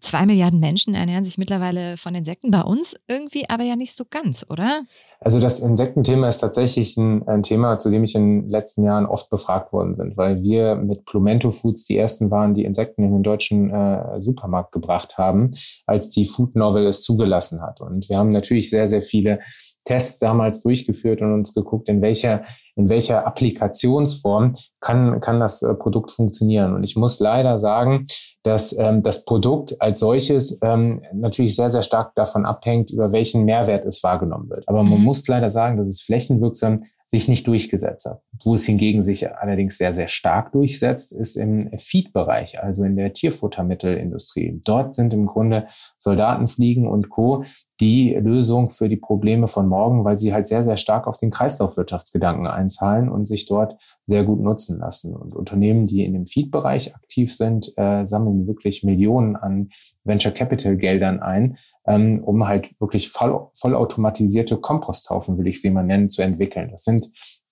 zwei 0.00 0.26
Milliarden 0.26 0.60
Menschen 0.60 0.94
ernähren 0.94 1.24
sich 1.24 1.38
mittlerweile 1.38 1.96
von 1.96 2.14
Insekten. 2.14 2.50
Bei 2.50 2.62
uns 2.62 2.94
irgendwie 3.08 3.48
aber 3.48 3.64
ja 3.64 3.76
nicht 3.76 3.96
so 3.96 4.04
ganz, 4.08 4.44
oder? 4.48 4.84
Also 5.20 5.40
das 5.40 5.60
Insektenthema 5.60 6.28
ist 6.28 6.38
tatsächlich 6.38 6.96
ein, 6.96 7.26
ein 7.28 7.42
Thema, 7.42 7.78
zu 7.78 7.90
dem 7.90 8.04
ich 8.04 8.14
in 8.14 8.42
den 8.42 8.48
letzten 8.48 8.84
Jahren 8.84 9.06
oft 9.06 9.30
befragt 9.30 9.72
worden 9.72 9.94
sind, 9.94 10.16
weil 10.16 10.42
wir 10.42 10.76
mit 10.76 11.04
Plumento 11.04 11.50
Foods 11.50 11.86
die 11.86 11.96
ersten 11.96 12.30
waren, 12.30 12.54
die 12.54 12.64
Insekten 12.64 13.04
in 13.04 13.12
den 13.12 13.22
deutschen 13.22 13.70
äh, 13.70 14.20
Supermarkt 14.20 14.72
gebracht 14.72 15.18
haben, 15.18 15.52
als 15.86 16.10
die 16.10 16.26
Food 16.26 16.56
Novel 16.56 16.86
es 16.86 17.02
zugelassen 17.02 17.62
hat. 17.62 17.80
Und 17.80 18.08
wir 18.08 18.18
haben 18.18 18.30
natürlich 18.30 18.70
sehr, 18.70 18.86
sehr 18.86 19.02
viele 19.02 19.40
Tests 19.84 20.18
damals 20.18 20.62
durchgeführt 20.62 21.22
und 21.22 21.32
uns 21.32 21.54
geguckt, 21.54 21.88
in 21.88 22.02
welcher, 22.02 22.42
in 22.76 22.88
welcher 22.88 23.26
Applikationsform 23.26 24.56
kann, 24.80 25.20
kann 25.20 25.40
das 25.40 25.62
äh, 25.62 25.74
Produkt 25.74 26.10
funktionieren. 26.10 26.74
Und 26.74 26.84
ich 26.84 26.96
muss 26.96 27.18
leider 27.20 27.58
sagen, 27.58 28.06
dass 28.42 28.76
ähm, 28.76 29.02
das 29.02 29.24
Produkt 29.24 29.80
als 29.80 30.00
solches 30.00 30.58
ähm, 30.62 31.02
natürlich 31.12 31.54
sehr, 31.54 31.70
sehr 31.70 31.82
stark 31.82 32.14
davon 32.14 32.44
abhängt, 32.44 32.90
über 32.90 33.12
welchen 33.12 33.44
Mehrwert 33.44 33.84
es 33.84 34.02
wahrgenommen 34.02 34.50
wird. 34.50 34.68
Aber 34.68 34.82
man 34.82 34.98
mhm. 34.98 35.04
muss 35.04 35.26
leider 35.28 35.50
sagen, 35.50 35.76
dass 35.76 35.88
es 35.88 36.02
flächenwirksam 36.02 36.84
sich 37.12 37.28
nicht 37.28 37.46
durchgesetzt 37.46 38.06
hat. 38.06 38.22
Wo 38.42 38.54
es 38.54 38.64
hingegen 38.64 39.02
sich 39.02 39.30
allerdings 39.30 39.76
sehr, 39.76 39.92
sehr 39.92 40.08
stark 40.08 40.50
durchsetzt, 40.52 41.12
ist 41.12 41.36
im 41.36 41.70
Feed-Bereich, 41.78 42.62
also 42.62 42.84
in 42.84 42.96
der 42.96 43.12
Tierfuttermittelindustrie. 43.12 44.60
Dort 44.64 44.94
sind 44.94 45.12
im 45.12 45.26
Grunde 45.26 45.66
Soldatenfliegen 45.98 46.86
und 46.86 47.10
Co. 47.10 47.44
die 47.82 48.14
Lösung 48.14 48.70
für 48.70 48.88
die 48.88 48.96
Probleme 48.96 49.48
von 49.48 49.66
morgen, 49.66 50.04
weil 50.04 50.16
sie 50.16 50.32
halt 50.32 50.46
sehr, 50.46 50.62
sehr 50.62 50.76
stark 50.76 51.08
auf 51.08 51.18
den 51.18 51.30
Kreislaufwirtschaftsgedanken 51.30 52.46
einzahlen 52.46 53.08
und 53.08 53.24
sich 53.24 53.46
dort 53.46 53.76
sehr 54.06 54.22
gut 54.22 54.40
nutzen 54.40 54.78
lassen. 54.78 55.16
Und 55.16 55.34
Unternehmen, 55.34 55.88
die 55.88 56.04
in 56.04 56.12
dem 56.12 56.28
Feed-Bereich 56.28 56.94
aktiv 56.94 57.34
sind, 57.34 57.76
äh, 57.76 58.06
sammeln 58.06 58.46
wirklich 58.46 58.84
Millionen 58.84 59.34
an 59.34 59.70
Venture 60.04 60.30
Capital 60.30 60.76
Geldern 60.76 61.18
ein, 61.18 61.58
ähm, 61.84 62.22
um 62.22 62.46
halt 62.46 62.80
wirklich 62.80 63.08
voll, 63.10 63.48
vollautomatisierte 63.52 64.58
Komposthaufen, 64.58 65.36
will 65.36 65.48
ich 65.48 65.60
sie 65.60 65.70
mal 65.70 65.82
nennen, 65.82 66.08
zu 66.08 66.22
entwickeln. 66.22 66.70
Das 66.70 66.84
sind 66.84 67.10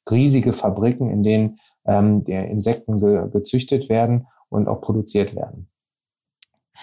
riesige 0.08 0.52
Fabriken, 0.52 1.10
in 1.10 1.24
denen 1.24 1.58
ähm, 1.86 2.22
Insekten 2.24 3.00
ge 3.00 3.28
gezüchtet 3.32 3.88
werden 3.88 4.28
und 4.48 4.68
auch 4.68 4.80
produziert 4.80 5.34
werden. 5.34 5.68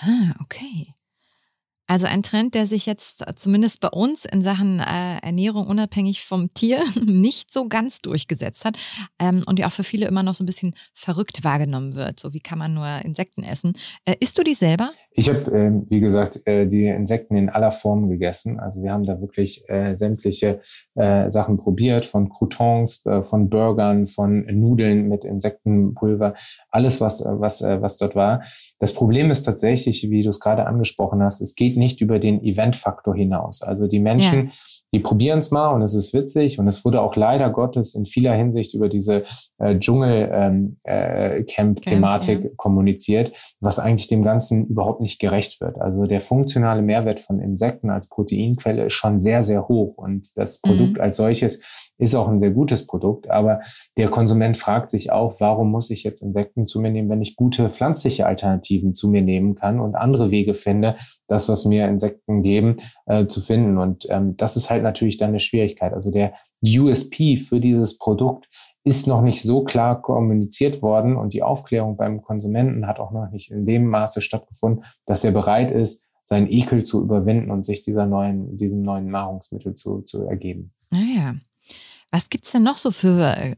Ah, 0.01 0.35
okay. 0.41 0.93
Also 1.88 2.06
ein 2.06 2.22
Trend, 2.22 2.53
der 2.53 2.65
sich 2.65 2.86
jetzt 2.86 3.24
zumindest 3.36 3.79
bei 3.79 3.89
uns 3.89 4.25
in 4.25 4.41
Sachen 4.41 4.79
äh, 4.79 5.17
Ernährung 5.24 5.67
unabhängig 5.67 6.24
vom 6.24 6.53
Tier 6.53 6.79
nicht 7.06 7.51
so 7.51 7.67
ganz 7.67 8.01
durchgesetzt 8.01 8.65
hat 8.65 8.77
ähm, 9.20 9.41
und 9.48 9.58
ja 9.58 9.67
auch 9.67 9.72
für 9.72 9.84
viele 9.84 10.06
immer 10.06 10.22
noch 10.22 10.34
so 10.34 10.44
ein 10.44 10.48
bisschen 10.48 10.74
verrückt 10.94 11.44
wahrgenommen 11.44 11.96
wird. 11.96 12.20
So 12.20 12.34
wie 12.34 12.41
kann 12.41 12.60
man 12.60 12.74
nur 12.74 12.88
Insekten 13.03 13.44
essen? 13.44 13.74
Äh, 14.06 14.15
isst 14.20 14.38
du 14.38 14.44
die 14.44 14.53
selber? 14.53 14.91
Ich 15.20 15.29
habe, 15.29 15.51
äh, 15.51 15.72
wie 15.89 16.00
gesagt, 16.00 16.46
äh, 16.46 16.67
die 16.67 16.86
Insekten 16.86 17.38
in 17.38 17.50
aller 17.50 17.72
Form 17.72 18.08
gegessen. 18.08 18.60
Also 18.60 18.84
wir 18.84 18.91
haben 18.91 19.03
da 19.03 19.20
wirklich 19.20 19.67
äh, 19.67 19.96
sämtliche 19.96 20.62
äh, 20.94 21.32
Sachen 21.32 21.58
probiert, 21.58 22.06
von 22.06 22.29
Croutons, 22.29 23.03
äh, 23.06 23.24
von 23.24 23.50
Burgern, 23.50 24.06
von 24.06 24.46
Nudeln 24.46 25.08
mit 25.08 25.25
Insektenpulver, 25.25 26.36
alles 26.70 27.01
was 27.01 27.24
was 27.25 27.62
äh, 27.62 27.82
was 27.82 27.98
dort 27.98 28.15
war. 28.15 28.44
Das 28.77 28.94
Problem 28.94 29.32
ist 29.32 29.41
tatsächlich, 29.41 30.08
wie 30.12 30.22
du 30.22 30.29
es 30.29 30.39
gerade 30.39 30.67
angesprochen 30.67 31.24
hast, 31.24 31.41
es 31.41 31.56
geht 31.56 31.76
nicht 31.77 32.01
über 32.01 32.19
den 32.19 32.43
Event-Faktor 32.43 33.15
hinaus. 33.15 33.62
Also 33.62 33.88
die 33.88 34.00
Menschen 34.00 34.48
ja 34.48 34.51
die 34.93 35.00
probieren 35.00 35.39
es 35.39 35.51
mal 35.51 35.67
und 35.69 35.81
es 35.81 35.93
ist 35.93 36.13
witzig. 36.13 36.60
Und 36.60 36.67
es 36.67 36.86
wurde 36.86 37.01
auch 37.01 37.17
leider 37.17 37.50
Gottes 37.50 37.93
in 37.93 38.05
vieler 38.05 38.34
Hinsicht 38.34 38.74
über 38.74 38.88
diese 38.88 39.25
äh, 39.57 39.77
Dschungel-Camp-Thematik 39.77 42.39
ähm, 42.39 42.46
äh, 42.46 42.51
kommuniziert, 42.55 43.34
was 43.60 43.79
eigentlich 43.79 44.07
dem 44.07 44.24
Ganzen 44.24 44.67
überhaupt 44.67 45.01
nicht 45.01 45.19
gerecht 45.19 45.60
wird. 45.60 45.81
Also 45.81 46.05
der 46.05 46.22
funktionale 46.22 46.81
Mehrwert 46.81 47.19
von 47.19 47.41
Insekten 47.41 47.89
als 47.89 48.07
Proteinquelle 48.07 48.86
ist 48.86 48.93
schon 48.93 49.19
sehr, 49.19 49.43
sehr 49.43 49.67
hoch. 49.67 49.98
Und 49.98 50.29
das 50.38 50.62
Produkt 50.62 50.96
mhm. 50.96 51.01
als 51.01 51.17
solches 51.17 51.62
ist 51.97 52.15
auch 52.15 52.27
ein 52.27 52.39
sehr 52.39 52.51
gutes 52.51 52.87
Produkt. 52.87 53.29
Aber 53.29 53.61
der 53.97 54.09
Konsument 54.09 54.57
fragt 54.57 54.89
sich 54.89 55.11
auch, 55.11 55.39
warum 55.39 55.71
muss 55.71 55.89
ich 55.89 56.03
jetzt 56.03 56.21
Insekten 56.21 56.67
zu 56.67 56.79
mir 56.79 56.91
nehmen, 56.91 57.09
wenn 57.09 57.21
ich 57.21 57.35
gute 57.35 57.69
pflanzliche 57.69 58.25
Alternativen 58.25 58.93
zu 58.93 59.09
mir 59.09 59.21
nehmen 59.21 59.55
kann 59.55 59.79
und 59.79 59.95
andere 59.95 60.31
Wege 60.31 60.53
finde, 60.53 60.95
das, 61.27 61.49
was 61.49 61.65
mir 61.65 61.87
Insekten 61.87 62.41
geben, 62.41 62.77
äh, 63.05 63.27
zu 63.27 63.41
finden. 63.41 63.77
Und 63.77 64.07
ähm, 64.09 64.37
das 64.37 64.55
ist 64.55 64.69
halt 64.69 64.83
natürlich 64.83 65.17
dann 65.17 65.29
eine 65.29 65.39
Schwierigkeit. 65.39 65.93
Also 65.93 66.11
der 66.11 66.33
USP 66.63 67.37
für 67.37 67.59
dieses 67.59 67.97
Produkt 67.97 68.47
ist 68.83 69.05
noch 69.05 69.21
nicht 69.21 69.43
so 69.43 69.63
klar 69.63 70.01
kommuniziert 70.01 70.81
worden 70.81 71.17
und 71.17 71.33
die 71.33 71.43
Aufklärung 71.43 71.97
beim 71.97 72.21
Konsumenten 72.21 72.87
hat 72.87 72.99
auch 72.99 73.11
noch 73.11 73.29
nicht 73.29 73.51
in 73.51 73.65
dem 73.65 73.85
Maße 73.87 74.21
stattgefunden, 74.21 74.85
dass 75.05 75.25
er 75.25 75.31
bereit 75.31 75.71
ist, 75.71 76.07
seinen 76.23 76.49
Ekel 76.49 76.83
zu 76.83 77.01
überwinden 77.01 77.51
und 77.51 77.63
sich 77.63 77.83
dieser 77.83 78.05
neuen, 78.05 78.57
diesem 78.57 78.81
neuen 78.81 79.07
Nahrungsmittel 79.07 79.75
zu, 79.75 80.01
zu 80.01 80.23
ergeben. 80.23 80.73
Naja. 80.91 81.35
Was 82.11 82.29
gibt's 82.29 82.51
denn 82.51 82.63
noch 82.63 82.77
so 82.77 82.91
für 82.91 83.35
äh, 83.35 83.55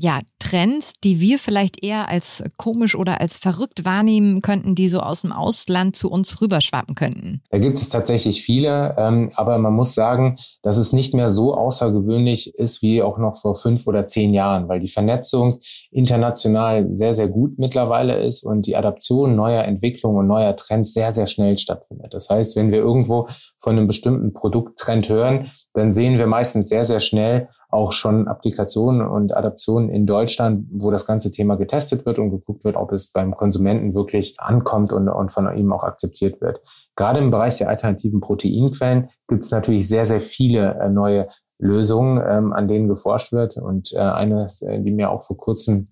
ja, 0.00 0.20
Trends, 0.38 0.92
die 1.02 1.20
wir 1.20 1.38
vielleicht 1.40 1.82
eher 1.82 2.08
als 2.08 2.44
komisch 2.56 2.94
oder 2.94 3.20
als 3.20 3.36
verrückt 3.36 3.84
wahrnehmen 3.84 4.42
könnten, 4.42 4.76
die 4.76 4.88
so 4.88 5.00
aus 5.00 5.22
dem 5.22 5.32
Ausland 5.32 5.96
zu 5.96 6.08
uns 6.08 6.40
rüberschwappen 6.40 6.94
könnten? 6.94 7.42
Da 7.50 7.58
gibt 7.58 7.78
es 7.78 7.88
tatsächlich 7.88 8.44
viele, 8.44 8.94
ähm, 8.96 9.32
aber 9.34 9.58
man 9.58 9.72
muss 9.72 9.94
sagen, 9.94 10.36
dass 10.62 10.76
es 10.76 10.92
nicht 10.92 11.14
mehr 11.14 11.30
so 11.30 11.54
außergewöhnlich 11.54 12.54
ist 12.54 12.80
wie 12.80 13.02
auch 13.02 13.18
noch 13.18 13.34
vor 13.34 13.56
fünf 13.56 13.88
oder 13.88 14.06
zehn 14.06 14.32
Jahren, 14.32 14.68
weil 14.68 14.78
die 14.78 14.88
Vernetzung 14.88 15.58
international 15.90 16.86
sehr, 16.92 17.12
sehr 17.12 17.28
gut 17.28 17.58
mittlerweile 17.58 18.18
ist 18.18 18.44
und 18.44 18.66
die 18.66 18.76
Adaption 18.76 19.34
neuer 19.34 19.64
Entwicklungen 19.64 20.18
und 20.18 20.26
neuer 20.28 20.54
Trends 20.54 20.94
sehr, 20.94 21.12
sehr 21.12 21.26
schnell 21.26 21.58
stattfindet. 21.58 22.14
Das 22.14 22.30
heißt, 22.30 22.54
wenn 22.54 22.70
wir 22.70 22.78
irgendwo 22.78 23.28
von 23.58 23.76
einem 23.76 23.88
bestimmten 23.88 24.32
Produkttrend 24.32 25.08
hören, 25.08 25.50
dann 25.74 25.92
sehen 25.92 26.18
wir 26.18 26.28
meistens 26.28 26.68
sehr, 26.68 26.84
sehr 26.84 27.00
schnell, 27.00 27.48
auch 27.70 27.92
schon 27.92 28.28
Applikationen 28.28 29.06
und 29.06 29.36
Adaptionen 29.36 29.90
in 29.90 30.06
Deutschland, 30.06 30.66
wo 30.70 30.90
das 30.90 31.06
ganze 31.06 31.30
Thema 31.30 31.56
getestet 31.56 32.06
wird 32.06 32.18
und 32.18 32.30
geguckt 32.30 32.64
wird, 32.64 32.76
ob 32.76 32.92
es 32.92 33.12
beim 33.12 33.36
Konsumenten 33.36 33.94
wirklich 33.94 34.36
ankommt 34.38 34.92
und, 34.92 35.08
und 35.08 35.30
von 35.30 35.54
ihm 35.54 35.72
auch 35.72 35.84
akzeptiert 35.84 36.40
wird. 36.40 36.60
Gerade 36.96 37.18
im 37.18 37.30
Bereich 37.30 37.58
der 37.58 37.68
alternativen 37.68 38.20
Proteinquellen 38.20 39.08
gibt 39.28 39.44
es 39.44 39.50
natürlich 39.50 39.86
sehr, 39.86 40.06
sehr 40.06 40.20
viele 40.20 40.78
äh, 40.80 40.88
neue 40.88 41.26
Lösungen, 41.58 42.22
ähm, 42.26 42.52
an 42.52 42.68
denen 42.68 42.88
geforscht 42.88 43.32
wird. 43.32 43.56
Und 43.58 43.92
äh, 43.92 43.98
eine, 43.98 44.46
äh, 44.62 44.80
die 44.80 44.92
mir 44.92 45.10
auch 45.10 45.22
vor 45.22 45.36
kurzem 45.36 45.88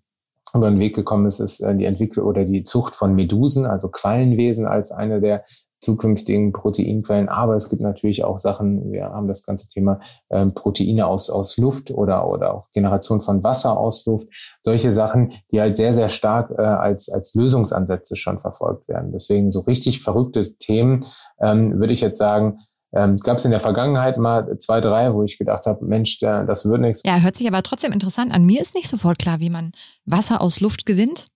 über 0.55 0.71
den 0.71 0.79
Weg 0.79 0.95
gekommen 0.95 1.27
ist, 1.27 1.41
ist 1.41 1.61
äh, 1.61 1.77
die 1.77 1.85
Entwicklung 1.85 2.27
oder 2.27 2.45
die 2.45 2.63
Zucht 2.63 2.95
von 2.95 3.15
Medusen, 3.15 3.67
also 3.67 3.89
Quallenwesen 3.89 4.67
als 4.67 4.93
eine 4.93 5.21
der 5.21 5.45
zukünftigen 5.81 6.53
Proteinquellen. 6.53 7.29
Aber 7.29 7.57
es 7.57 7.69
gibt 7.69 7.83
natürlich 7.83 8.25
auch 8.25 8.39
Sachen, 8.39 8.93
wir 8.93 9.05
haben 9.05 9.29
das 9.29 9.43
ganze 9.43 9.69
Thema 9.69 10.01
ähm, 10.31 10.55
Proteine 10.55 11.07
aus, 11.07 11.31
aus 11.31 11.57
Luft 11.57 11.91
oder, 11.91 12.29
oder 12.29 12.55
auch 12.55 12.71
Generation 12.73 13.21
von 13.21 13.45
Wasser 13.45 13.79
aus 13.79 14.05
Luft. 14.07 14.29
Solche 14.63 14.93
Sachen, 14.93 15.33
die 15.53 15.61
halt 15.61 15.77
sehr, 15.77 15.93
sehr 15.93 16.09
stark 16.09 16.51
äh, 16.51 16.63
als, 16.63 17.09
als 17.09 17.35
Lösungsansätze 17.35 18.17
schon 18.17 18.39
verfolgt 18.39 18.89
werden. 18.89 19.13
Deswegen 19.13 19.51
so 19.51 19.61
richtig 19.61 20.01
verrückte 20.01 20.57
Themen, 20.59 21.05
ähm, 21.41 21.79
würde 21.79 21.93
ich 21.93 22.01
jetzt 22.01 22.19
sagen, 22.19 22.59
ähm, 22.95 23.17
Gab 23.17 23.37
es 23.37 23.45
in 23.45 23.51
der 23.51 23.61
Vergangenheit 23.61 24.17
mal 24.17 24.57
zwei, 24.59 24.81
drei, 24.81 25.13
wo 25.13 25.23
ich 25.23 25.37
gedacht 25.39 25.67
habe, 25.67 25.85
Mensch, 25.85 26.19
das 26.21 26.65
wird 26.65 26.81
nichts. 26.81 27.03
Ja, 27.05 27.19
hört 27.19 27.37
sich 27.37 27.47
aber 27.47 27.63
trotzdem 27.63 27.93
interessant 27.93 28.33
an. 28.33 28.47
Mir 28.47 28.63
ist 28.63 28.75
nicht 28.75 28.89
sofort 28.89 29.19
klar, 29.19 29.41
wie 29.41 29.51
man 29.51 29.73
Wasser 30.07 30.41
aus 30.41 30.61
Luft 30.61 30.87
gewinnt. 30.87 31.27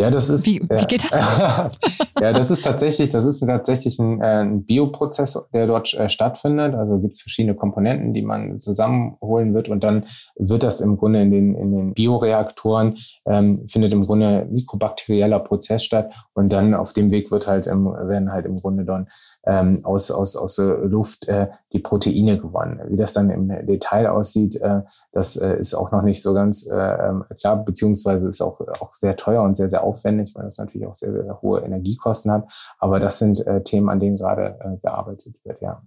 Ja, 0.00 0.10
das 0.10 0.28
ist. 0.28 0.46
Wie, 0.46 0.60
wie 0.60 0.86
geht 0.86 1.04
das? 1.10 1.76
ja, 2.20 2.32
das 2.32 2.52
ist 2.52 2.62
tatsächlich, 2.62 3.10
das 3.10 3.24
ist 3.24 3.40
tatsächlich 3.40 3.98
ein, 3.98 4.20
äh, 4.20 4.42
ein 4.42 4.64
Bioprozess, 4.64 5.48
der 5.52 5.66
dort 5.66 5.92
äh, 5.94 6.08
stattfindet. 6.08 6.76
Also 6.76 7.00
gibt 7.00 7.14
es 7.14 7.22
verschiedene 7.22 7.56
Komponenten, 7.56 8.14
die 8.14 8.22
man 8.22 8.56
zusammenholen 8.56 9.54
wird 9.54 9.68
und 9.68 9.82
dann 9.82 10.04
wird 10.36 10.62
das 10.62 10.80
im 10.80 10.98
Grunde 10.98 11.22
in 11.22 11.32
den, 11.32 11.54
in 11.56 11.72
den 11.72 11.94
Bioreaktoren 11.94 12.94
ähm, 13.26 13.66
findet 13.66 13.92
im 13.92 14.06
Grunde 14.06 14.46
mikrobakterieller 14.48 15.40
Prozess 15.40 15.82
statt 15.82 16.14
und 16.32 16.52
dann 16.52 16.74
auf 16.74 16.92
dem 16.92 17.10
Weg 17.10 17.32
wird 17.32 17.48
halt 17.48 17.66
im, 17.66 17.86
werden 17.86 18.32
halt 18.32 18.46
im 18.46 18.54
Grunde 18.54 18.84
dann 18.84 19.08
ähm, 19.46 19.80
aus, 19.82 20.12
aus, 20.12 20.36
aus 20.36 20.56
der 20.56 20.78
Luft 20.84 21.26
äh, 21.26 21.48
die 21.72 21.80
Proteine 21.80 22.38
gewonnen. 22.38 22.80
Wie 22.88 22.96
das 22.96 23.14
dann 23.14 23.30
im 23.30 23.48
Detail 23.66 24.06
aussieht, 24.06 24.60
äh, 24.60 24.82
das 25.10 25.34
äh, 25.34 25.58
ist 25.58 25.74
auch 25.74 25.90
noch 25.90 26.02
nicht 26.02 26.22
so 26.22 26.34
ganz 26.34 26.66
äh, 26.66 26.76
ähm, 26.76 27.24
klar, 27.40 27.64
beziehungsweise 27.64 28.28
ist 28.28 28.40
auch, 28.40 28.60
auch 28.80 28.92
sehr 28.92 29.16
teuer 29.16 29.42
und 29.42 29.56
sehr, 29.56 29.68
sehr 29.68 29.82
aufwendig, 29.88 30.32
weil 30.34 30.44
das 30.44 30.58
natürlich 30.58 30.86
auch 30.86 30.94
sehr, 30.94 31.12
sehr 31.12 31.42
hohe 31.42 31.60
Energiekosten 31.60 32.30
hat. 32.30 32.52
Aber 32.78 33.00
das 33.00 33.18
sind 33.18 33.46
äh, 33.46 33.62
Themen, 33.62 33.88
an 33.88 34.00
denen 34.00 34.16
gerade 34.16 34.58
äh, 34.60 34.76
gearbeitet 34.82 35.36
wird, 35.44 35.60
ja. 35.60 35.82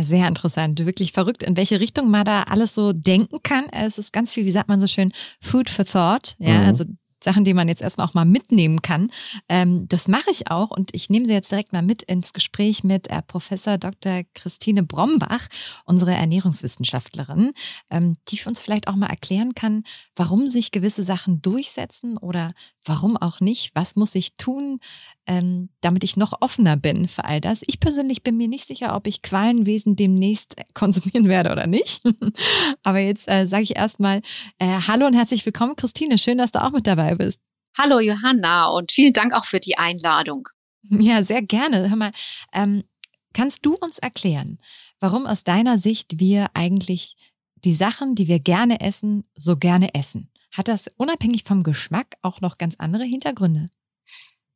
Sehr 0.00 0.26
interessant. 0.26 0.86
Wirklich 0.86 1.12
verrückt, 1.12 1.42
in 1.42 1.58
welche 1.58 1.78
Richtung 1.78 2.10
man 2.10 2.24
da 2.24 2.44
alles 2.44 2.74
so 2.74 2.94
denken 2.94 3.40
kann. 3.42 3.66
Es 3.70 3.98
ist 3.98 4.14
ganz 4.14 4.32
viel, 4.32 4.46
wie 4.46 4.50
sagt 4.50 4.68
man 4.68 4.80
so 4.80 4.86
schön, 4.86 5.12
Food 5.42 5.68
for 5.68 5.84
Thought. 5.84 6.36
Ja, 6.38 6.60
mhm. 6.60 6.66
also 6.66 6.84
Sachen, 7.24 7.44
die 7.44 7.54
man 7.54 7.66
jetzt 7.66 7.82
erstmal 7.82 8.06
auch 8.06 8.14
mal 8.14 8.26
mitnehmen 8.26 8.82
kann. 8.82 9.10
Ähm, 9.48 9.88
das 9.88 10.06
mache 10.06 10.30
ich 10.30 10.50
auch 10.50 10.70
und 10.70 10.94
ich 10.94 11.10
nehme 11.10 11.24
sie 11.24 11.32
jetzt 11.32 11.50
direkt 11.50 11.72
mal 11.72 11.82
mit 11.82 12.02
ins 12.02 12.32
Gespräch 12.32 12.84
mit 12.84 13.10
äh, 13.10 13.22
Professor 13.22 13.78
Dr. 13.78 14.22
Christine 14.34 14.84
Brombach, 14.84 15.48
unsere 15.86 16.12
Ernährungswissenschaftlerin, 16.12 17.52
ähm, 17.90 18.16
die 18.28 18.38
uns 18.46 18.60
vielleicht 18.60 18.88
auch 18.88 18.96
mal 18.96 19.06
erklären 19.06 19.54
kann, 19.54 19.84
warum 20.14 20.48
sich 20.48 20.70
gewisse 20.70 21.02
Sachen 21.02 21.40
durchsetzen 21.40 22.18
oder 22.18 22.52
warum 22.84 23.16
auch 23.16 23.40
nicht. 23.40 23.74
Was 23.74 23.96
muss 23.96 24.14
ich 24.14 24.34
tun, 24.34 24.80
ähm, 25.26 25.68
damit 25.80 26.04
ich 26.04 26.16
noch 26.16 26.40
offener 26.40 26.76
bin 26.76 27.08
für 27.08 27.24
all 27.24 27.40
das? 27.40 27.62
Ich 27.66 27.80
persönlich 27.80 28.22
bin 28.22 28.36
mir 28.36 28.48
nicht 28.48 28.66
sicher, 28.66 28.94
ob 28.94 29.06
ich 29.06 29.22
Qualenwesen 29.22 29.96
demnächst 29.96 30.56
konsumieren 30.74 31.26
werde 31.26 31.52
oder 31.52 31.66
nicht. 31.66 32.02
Aber 32.82 32.98
jetzt 32.98 33.28
äh, 33.28 33.46
sage 33.46 33.62
ich 33.62 33.76
erstmal 33.76 34.20
äh, 34.58 34.80
Hallo 34.86 35.06
und 35.06 35.14
herzlich 35.14 35.44
willkommen, 35.44 35.76
Christine. 35.76 36.18
Schön, 36.18 36.38
dass 36.38 36.52
du 36.52 36.62
auch 36.62 36.72
mit 36.72 36.86
dabei 36.86 37.14
bist. 37.14 37.40
Hallo 37.76 37.98
Johanna 37.98 38.68
und 38.68 38.92
vielen 38.92 39.12
Dank 39.12 39.32
auch 39.32 39.44
für 39.44 39.60
die 39.60 39.78
Einladung. 39.78 40.48
Ja, 40.90 41.22
sehr 41.22 41.40
gerne. 41.40 41.88
Hör 41.88 41.96
mal, 41.96 42.12
ähm, 42.52 42.84
kannst 43.32 43.64
du 43.64 43.74
uns 43.74 43.98
erklären, 43.98 44.58
warum 45.00 45.26
aus 45.26 45.42
deiner 45.42 45.78
Sicht 45.78 46.20
wir 46.20 46.48
eigentlich 46.52 47.16
die 47.64 47.72
Sachen, 47.72 48.14
die 48.14 48.28
wir 48.28 48.38
gerne 48.38 48.80
essen, 48.80 49.24
so 49.34 49.56
gerne 49.56 49.94
essen. 49.94 50.30
Hat 50.54 50.68
das 50.68 50.88
unabhängig 50.96 51.42
vom 51.42 51.64
Geschmack 51.64 52.14
auch 52.22 52.40
noch 52.40 52.58
ganz 52.58 52.76
andere 52.78 53.02
Hintergründe? 53.02 53.66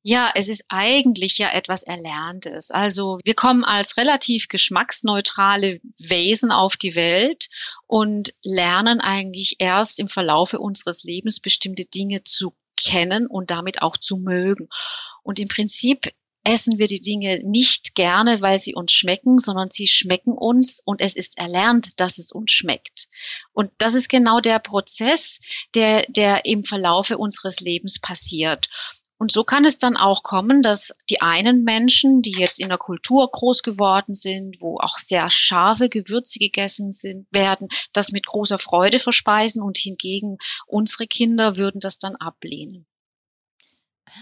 Ja, 0.02 0.30
es 0.32 0.48
ist 0.48 0.66
eigentlich 0.68 1.38
ja 1.38 1.50
etwas 1.50 1.82
Erlerntes. 1.82 2.70
Also 2.70 3.18
wir 3.24 3.34
kommen 3.34 3.64
als 3.64 3.96
relativ 3.96 4.46
geschmacksneutrale 4.46 5.80
Wesen 5.98 6.52
auf 6.52 6.76
die 6.76 6.94
Welt 6.94 7.48
und 7.88 8.32
lernen 8.44 9.00
eigentlich 9.00 9.56
erst 9.58 9.98
im 9.98 10.06
Verlaufe 10.06 10.60
unseres 10.60 11.02
Lebens 11.02 11.40
bestimmte 11.40 11.84
Dinge 11.84 12.22
zu 12.22 12.54
kennen 12.76 13.26
und 13.26 13.50
damit 13.50 13.82
auch 13.82 13.96
zu 13.96 14.18
mögen. 14.18 14.68
Und 15.24 15.40
im 15.40 15.48
Prinzip 15.48 16.12
essen 16.48 16.78
wir 16.78 16.86
die 16.86 17.00
Dinge 17.00 17.42
nicht 17.44 17.94
gerne, 17.94 18.40
weil 18.40 18.58
sie 18.58 18.74
uns 18.74 18.92
schmecken, 18.92 19.38
sondern 19.38 19.70
sie 19.70 19.86
schmecken 19.86 20.32
uns 20.32 20.80
und 20.82 21.02
es 21.02 21.14
ist 21.14 21.36
erlernt, 21.36 22.00
dass 22.00 22.16
es 22.16 22.32
uns 22.32 22.52
schmeckt. 22.52 23.08
Und 23.52 23.70
das 23.76 23.94
ist 23.94 24.08
genau 24.08 24.40
der 24.40 24.58
Prozess, 24.58 25.40
der, 25.74 26.06
der 26.08 26.46
im 26.46 26.64
Verlaufe 26.64 27.18
unseres 27.18 27.60
Lebens 27.60 27.98
passiert. 27.98 28.70
Und 29.18 29.30
so 29.30 29.44
kann 29.44 29.66
es 29.66 29.76
dann 29.76 29.98
auch 29.98 30.22
kommen, 30.22 30.62
dass 30.62 30.94
die 31.10 31.20
einen 31.20 31.64
Menschen, 31.64 32.22
die 32.22 32.34
jetzt 32.38 32.60
in 32.60 32.70
der 32.70 32.78
Kultur 32.78 33.28
groß 33.30 33.62
geworden 33.62 34.14
sind, 34.14 34.56
wo 34.60 34.78
auch 34.78 34.96
sehr 34.96 35.28
scharfe 35.28 35.90
Gewürze 35.90 36.38
gegessen 36.38 36.92
sind, 36.92 37.26
werden 37.30 37.68
das 37.92 38.10
mit 38.10 38.24
großer 38.24 38.58
Freude 38.58 39.00
verspeisen 39.00 39.60
und 39.60 39.76
hingegen 39.76 40.38
unsere 40.66 41.06
Kinder 41.06 41.56
würden 41.56 41.80
das 41.80 41.98
dann 41.98 42.16
ablehnen. 42.16 42.86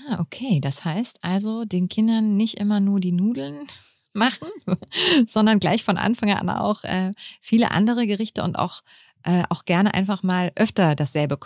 Ah, 0.08 0.20
okay. 0.20 0.60
Das 0.60 0.84
heißt 0.84 1.18
also, 1.22 1.64
den 1.64 1.88
Kindern 1.88 2.36
nicht 2.36 2.58
immer 2.58 2.80
nur 2.80 3.00
die 3.00 3.12
Nudeln 3.12 3.66
machen, 4.12 4.48
sondern 5.26 5.60
gleich 5.60 5.84
von 5.84 5.98
Anfang 5.98 6.32
an 6.32 6.48
auch 6.50 6.84
äh, 6.84 7.12
viele 7.40 7.70
andere 7.70 8.06
Gerichte 8.06 8.42
und 8.42 8.56
auch 8.56 8.82
äh, 9.26 9.42
auch 9.50 9.64
gerne 9.64 9.92
einfach 9.94 10.22
mal 10.22 10.52
öfter 10.54 10.94
dasselbe 10.94 11.36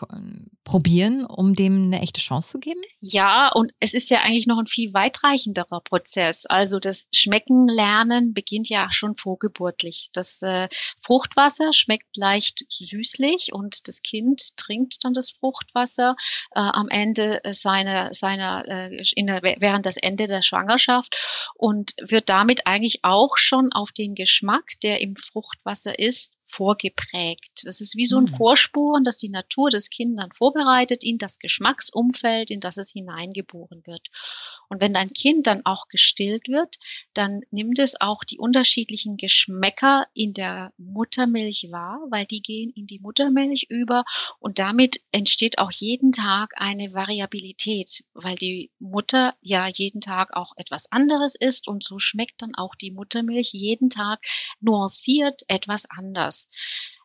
probieren, 0.64 1.24
um 1.24 1.54
dem 1.54 1.84
eine 1.84 2.02
echte 2.02 2.20
Chance 2.20 2.50
zu 2.50 2.60
geben? 2.60 2.80
Ja, 3.00 3.50
und 3.52 3.72
es 3.80 3.94
ist 3.94 4.10
ja 4.10 4.20
eigentlich 4.20 4.46
noch 4.46 4.58
ein 4.58 4.66
viel 4.66 4.92
weitreichenderer 4.92 5.80
Prozess. 5.80 6.44
Also 6.46 6.78
das 6.78 7.08
Schmecken 7.14 7.66
lernen 7.66 8.34
beginnt 8.34 8.68
ja 8.68 8.92
schon 8.92 9.16
vorgeburtlich. 9.16 10.10
Das 10.12 10.42
äh, 10.42 10.68
Fruchtwasser 11.00 11.72
schmeckt 11.72 12.16
leicht 12.16 12.66
süßlich 12.68 13.52
und 13.52 13.88
das 13.88 14.02
Kind 14.02 14.56
trinkt 14.56 14.98
dann 15.02 15.14
das 15.14 15.30
Fruchtwasser 15.30 16.16
äh, 16.54 16.60
am 16.60 16.88
Ende 16.88 17.40
seiner 17.50 18.12
seiner 18.12 18.68
äh, 18.68 19.02
der, 19.40 19.60
während 19.60 19.86
das 19.86 19.96
Ende 19.96 20.26
der 20.26 20.42
Schwangerschaft 20.42 21.16
und 21.54 21.94
wird 22.00 22.28
damit 22.28 22.66
eigentlich 22.66 22.98
auch 23.02 23.36
schon 23.36 23.72
auf 23.72 23.92
den 23.92 24.14
Geschmack, 24.14 24.72
der 24.82 25.00
im 25.00 25.16
Fruchtwasser 25.16 25.98
ist, 25.98 26.34
vorgeprägt. 26.50 27.62
Das 27.64 27.80
ist 27.80 27.96
wie 27.96 28.06
so 28.06 28.18
ein 28.18 28.24
mhm. 28.24 28.36
Vorspuren, 28.36 29.04
dass 29.04 29.18
die 29.18 29.28
Natur 29.28 29.70
des 29.70 29.90
Kindern 29.90 30.30
vorbereitet 30.32 31.04
in 31.04 31.18
das 31.18 31.38
Geschmacksumfeld, 31.38 32.50
in 32.50 32.60
das 32.60 32.76
es 32.76 32.92
hineingeboren 32.92 33.82
wird. 33.86 34.08
Und 34.68 34.80
wenn 34.80 34.94
ein 34.96 35.10
Kind 35.10 35.46
dann 35.46 35.64
auch 35.64 35.88
gestillt 35.88 36.48
wird, 36.48 36.76
dann 37.12 37.40
nimmt 37.50 37.78
es 37.78 38.00
auch 38.00 38.24
die 38.24 38.38
unterschiedlichen 38.38 39.16
Geschmäcker 39.16 40.06
in 40.14 40.32
der 40.32 40.72
Muttermilch 40.78 41.68
wahr, 41.70 42.00
weil 42.10 42.26
die 42.26 42.40
gehen 42.40 42.70
in 42.70 42.86
die 42.86 43.00
Muttermilch 43.00 43.66
über 43.68 44.04
und 44.38 44.58
damit 44.58 45.00
entsteht 45.12 45.58
auch 45.58 45.72
jeden 45.72 46.12
Tag 46.12 46.52
eine 46.56 46.92
Variabilität, 46.92 48.04
weil 48.14 48.36
die 48.36 48.70
Mutter 48.78 49.34
ja 49.40 49.66
jeden 49.66 50.00
Tag 50.00 50.34
auch 50.34 50.52
etwas 50.56 50.90
anderes 50.92 51.34
ist 51.34 51.68
und 51.68 51.82
so 51.82 51.98
schmeckt 51.98 52.42
dann 52.42 52.54
auch 52.54 52.74
die 52.74 52.90
Muttermilch 52.90 53.50
jeden 53.52 53.90
Tag 53.90 54.20
nuanciert 54.60 55.42
etwas 55.48 55.88
anders. 55.90 56.39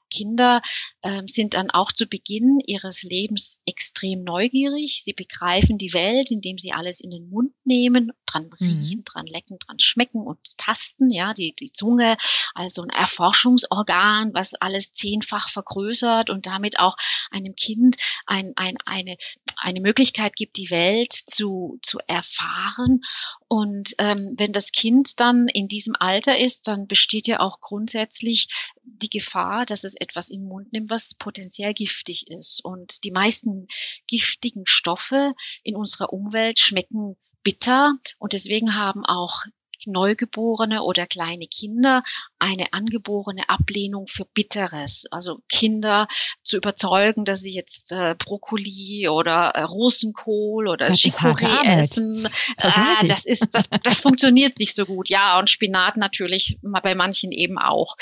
Kinder 0.09 0.61
ähm, 1.03 1.27
sind 1.27 1.55
dann 1.55 1.71
auch 1.71 1.91
zu 1.91 2.05
Beginn 2.05 2.59
ihres 2.65 3.03
Lebens 3.03 3.61
extrem 3.65 4.23
neugierig. 4.23 5.03
Sie 5.03 5.13
begreifen 5.13 5.77
die 5.77 5.93
Welt, 5.93 6.31
indem 6.31 6.57
sie 6.57 6.71
alles 6.71 6.99
in 6.99 7.09
den 7.09 7.29
Mund 7.29 7.53
nehmen, 7.63 8.11
dran 8.25 8.49
riechen, 8.59 8.99
mhm. 8.99 9.03
dran 9.03 9.25
lecken, 9.25 9.57
dran 9.59 9.79
schmecken 9.79 10.21
und 10.21 10.39
tasten. 10.57 11.09
Ja, 11.09 11.33
die, 11.33 11.53
die 11.55 11.71
Zunge, 11.71 12.17
also 12.53 12.83
ein 12.83 12.89
Erforschungsorgan, 12.89 14.33
was 14.33 14.55
alles 14.55 14.91
zehnfach 14.91 15.49
vergrößert 15.49 16.29
und 16.29 16.45
damit 16.45 16.79
auch 16.79 16.95
einem 17.31 17.55
Kind 17.55 17.97
ein, 18.25 18.53
ein, 18.55 18.77
eine, 18.85 19.17
eine 19.57 19.81
Möglichkeit 19.81 20.35
gibt, 20.35 20.57
die 20.57 20.69
Welt 20.69 21.13
zu, 21.13 21.79
zu 21.81 21.99
erfahren. 22.07 23.01
Und 23.47 23.93
ähm, 23.97 24.33
wenn 24.37 24.51
das 24.51 24.71
Kind 24.71 25.19
dann 25.19 25.47
in 25.47 25.67
diesem 25.67 25.95
Alter 25.97 26.37
ist, 26.37 26.67
dann 26.67 26.87
besteht 26.87 27.27
ja 27.27 27.39
auch 27.39 27.61
grundsätzlich 27.61 28.47
die 28.83 29.09
Gefahr, 29.09 29.65
dass 29.65 29.83
es 29.83 29.95
etwas 29.95 30.29
im 30.29 30.43
Mund 30.43 30.73
nimmt, 30.73 30.89
was 30.89 31.15
potenziell 31.15 31.73
giftig 31.73 32.27
ist. 32.27 32.63
Und 32.63 33.03
die 33.03 33.11
meisten 33.11 33.67
giftigen 34.07 34.65
Stoffe 34.65 35.33
in 35.63 35.75
unserer 35.75 36.11
Umwelt 36.13 36.59
schmecken 36.59 37.15
bitter 37.43 37.93
und 38.17 38.33
deswegen 38.33 38.75
haben 38.75 39.05
auch 39.05 39.43
Neugeborene 39.87 40.83
oder 40.83 41.05
kleine 41.05 41.45
Kinder 41.45 42.03
eine 42.45 42.73
angeborene 42.73 43.49
Ablehnung 43.49 44.05
für 44.07 44.25
Bitteres. 44.25 45.05
Also 45.09 45.39
Kinder 45.49 46.07
zu 46.43 46.57
überzeugen, 46.57 47.25
dass 47.25 47.41
sie 47.41 47.53
jetzt 47.53 47.91
äh, 47.91 48.13
Brokkoli 48.17 49.09
oder 49.09 49.49
äh, 49.55 49.63
Rosenkohl 49.63 50.67
oder 50.67 50.87
Chicorée 50.87 51.65
essen. 51.65 52.27
Ah, 52.61 53.03
das 53.05 53.25
ist, 53.25 53.55
das, 53.55 53.69
das 53.83 54.01
funktioniert 54.01 54.59
nicht 54.59 54.75
so 54.75 54.85
gut. 54.85 55.09
Ja, 55.09 55.39
und 55.39 55.49
Spinat 55.49 55.97
natürlich 55.97 56.59
bei 56.61 56.93
manchen 56.93 57.31
eben 57.31 57.57
auch. 57.57 57.95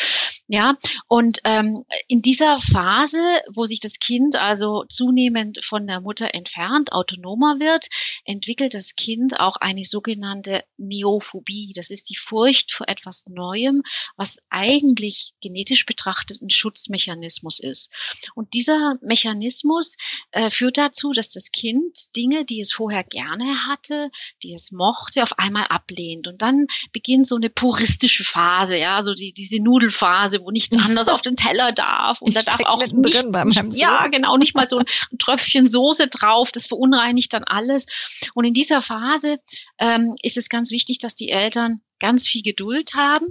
Ja, 0.47 0.77
und 1.07 1.39
ähm, 1.45 1.85
in 2.07 2.21
dieser 2.21 2.59
Phase, 2.59 3.19
wo 3.53 3.65
sich 3.65 3.79
das 3.79 3.99
Kind 3.99 4.35
also 4.35 4.83
zunehmend 4.89 5.63
von 5.63 5.87
der 5.87 6.01
Mutter 6.01 6.33
entfernt, 6.33 6.91
autonomer 6.91 7.59
wird, 7.59 7.87
entwickelt 8.25 8.73
das 8.73 8.95
Kind 8.95 9.39
auch 9.39 9.55
eine 9.57 9.85
sogenannte 9.85 10.63
Neophobie. 10.77 11.71
Das 11.75 11.89
ist 11.91 12.09
die 12.09 12.17
Furcht 12.17 12.73
vor 12.73 12.89
etwas 12.89 13.25
Neuem, 13.27 13.83
was 14.17 14.32
eigentlich 14.49 15.33
genetisch 15.41 15.85
betrachtet 15.85 16.41
ein 16.41 16.49
Schutzmechanismus 16.49 17.59
ist. 17.59 17.91
Und 18.35 18.53
dieser 18.53 18.95
Mechanismus 19.01 19.97
äh, 20.31 20.49
führt 20.49 20.77
dazu, 20.77 21.11
dass 21.11 21.29
das 21.31 21.51
Kind 21.51 22.15
Dinge, 22.15 22.45
die 22.45 22.59
es 22.59 22.71
vorher 22.71 23.03
gerne 23.03 23.67
hatte, 23.67 24.09
die 24.41 24.53
es 24.53 24.71
mochte, 24.71 25.23
auf 25.23 25.37
einmal 25.39 25.67
ablehnt. 25.67 26.27
Und 26.27 26.41
dann 26.41 26.67
beginnt 26.91 27.27
so 27.27 27.35
eine 27.35 27.49
puristische 27.49 28.23
Phase, 28.23 28.77
ja, 28.77 29.01
so 29.01 29.13
die, 29.13 29.33
diese 29.33 29.61
Nudelphase, 29.61 30.41
wo 30.41 30.51
nichts 30.51 30.77
anderes 30.77 31.07
auf 31.07 31.21
den 31.21 31.35
Teller 31.35 31.71
darf. 31.71 32.21
Und 32.21 32.29
ich 32.35 32.35
da 32.35 32.51
darf 32.51 32.61
auch 32.65 32.79
nicht, 32.79 32.93
nicht 32.93 33.77
ja, 33.77 34.07
genau, 34.07 34.37
nicht 34.37 34.55
mal 34.55 34.65
so 34.65 34.79
ein 34.79 34.85
Tröpfchen 35.19 35.67
Soße 35.67 36.07
drauf. 36.07 36.51
Das 36.51 36.65
verunreinigt 36.65 37.33
dann 37.33 37.43
alles. 37.43 37.85
Und 38.33 38.45
in 38.45 38.53
dieser 38.53 38.81
Phase 38.81 39.39
ähm, 39.79 40.15
ist 40.21 40.37
es 40.37 40.49
ganz 40.49 40.71
wichtig, 40.71 40.97
dass 40.97 41.15
die 41.15 41.29
Eltern 41.29 41.81
ganz 42.03 42.27
viel 42.27 42.41
Geduld 42.41 42.95
haben, 42.95 43.27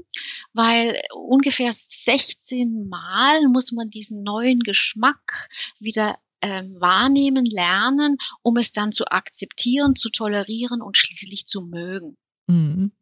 weil 0.54 0.98
ungefähr 1.14 1.70
16 1.70 2.88
Mal 2.88 3.46
muss 3.48 3.70
man 3.70 3.90
diesen 3.90 4.22
neuen 4.22 4.60
Geschmack 4.60 5.50
wieder 5.78 6.16
ähm, 6.40 6.80
wahrnehmen, 6.80 7.44
lernen, 7.44 8.16
um 8.40 8.56
es 8.56 8.72
dann 8.72 8.90
zu 8.90 9.04
akzeptieren, 9.04 9.94
zu 9.94 10.08
tolerieren 10.08 10.80
und 10.80 10.96
schließlich 10.96 11.44
zu 11.44 11.60
mögen. 11.60 12.16
Mhm. 12.46 12.92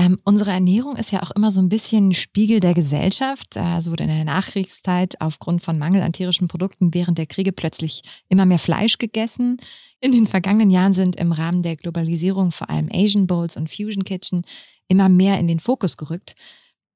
Ähm, 0.00 0.16
unsere 0.24 0.52
Ernährung 0.52 0.96
ist 0.96 1.10
ja 1.10 1.22
auch 1.22 1.32
immer 1.32 1.50
so 1.50 1.60
ein 1.60 1.68
bisschen 1.68 2.14
Spiegel 2.14 2.60
der 2.60 2.72
Gesellschaft. 2.72 3.56
Also 3.56 3.90
wurde 3.90 4.04
in 4.04 4.10
der 4.10 4.24
Nachkriegszeit 4.24 5.20
aufgrund 5.20 5.60
von 5.60 5.76
Mangel 5.76 6.02
an 6.02 6.12
tierischen 6.12 6.46
Produkten 6.46 6.94
während 6.94 7.18
der 7.18 7.26
Kriege 7.26 7.52
plötzlich 7.52 8.02
immer 8.28 8.46
mehr 8.46 8.60
Fleisch 8.60 8.98
gegessen. 8.98 9.56
In 10.00 10.12
den 10.12 10.26
vergangenen 10.26 10.70
Jahren 10.70 10.92
sind 10.92 11.16
im 11.16 11.32
Rahmen 11.32 11.62
der 11.62 11.76
Globalisierung 11.76 12.52
vor 12.52 12.70
allem 12.70 12.88
Asian 12.92 13.26
Bowls 13.26 13.56
und 13.56 13.68
Fusion 13.68 14.04
Kitchen 14.04 14.42
immer 14.86 15.08
mehr 15.08 15.40
in 15.40 15.48
den 15.48 15.58
Fokus 15.58 15.96
gerückt. 15.96 16.34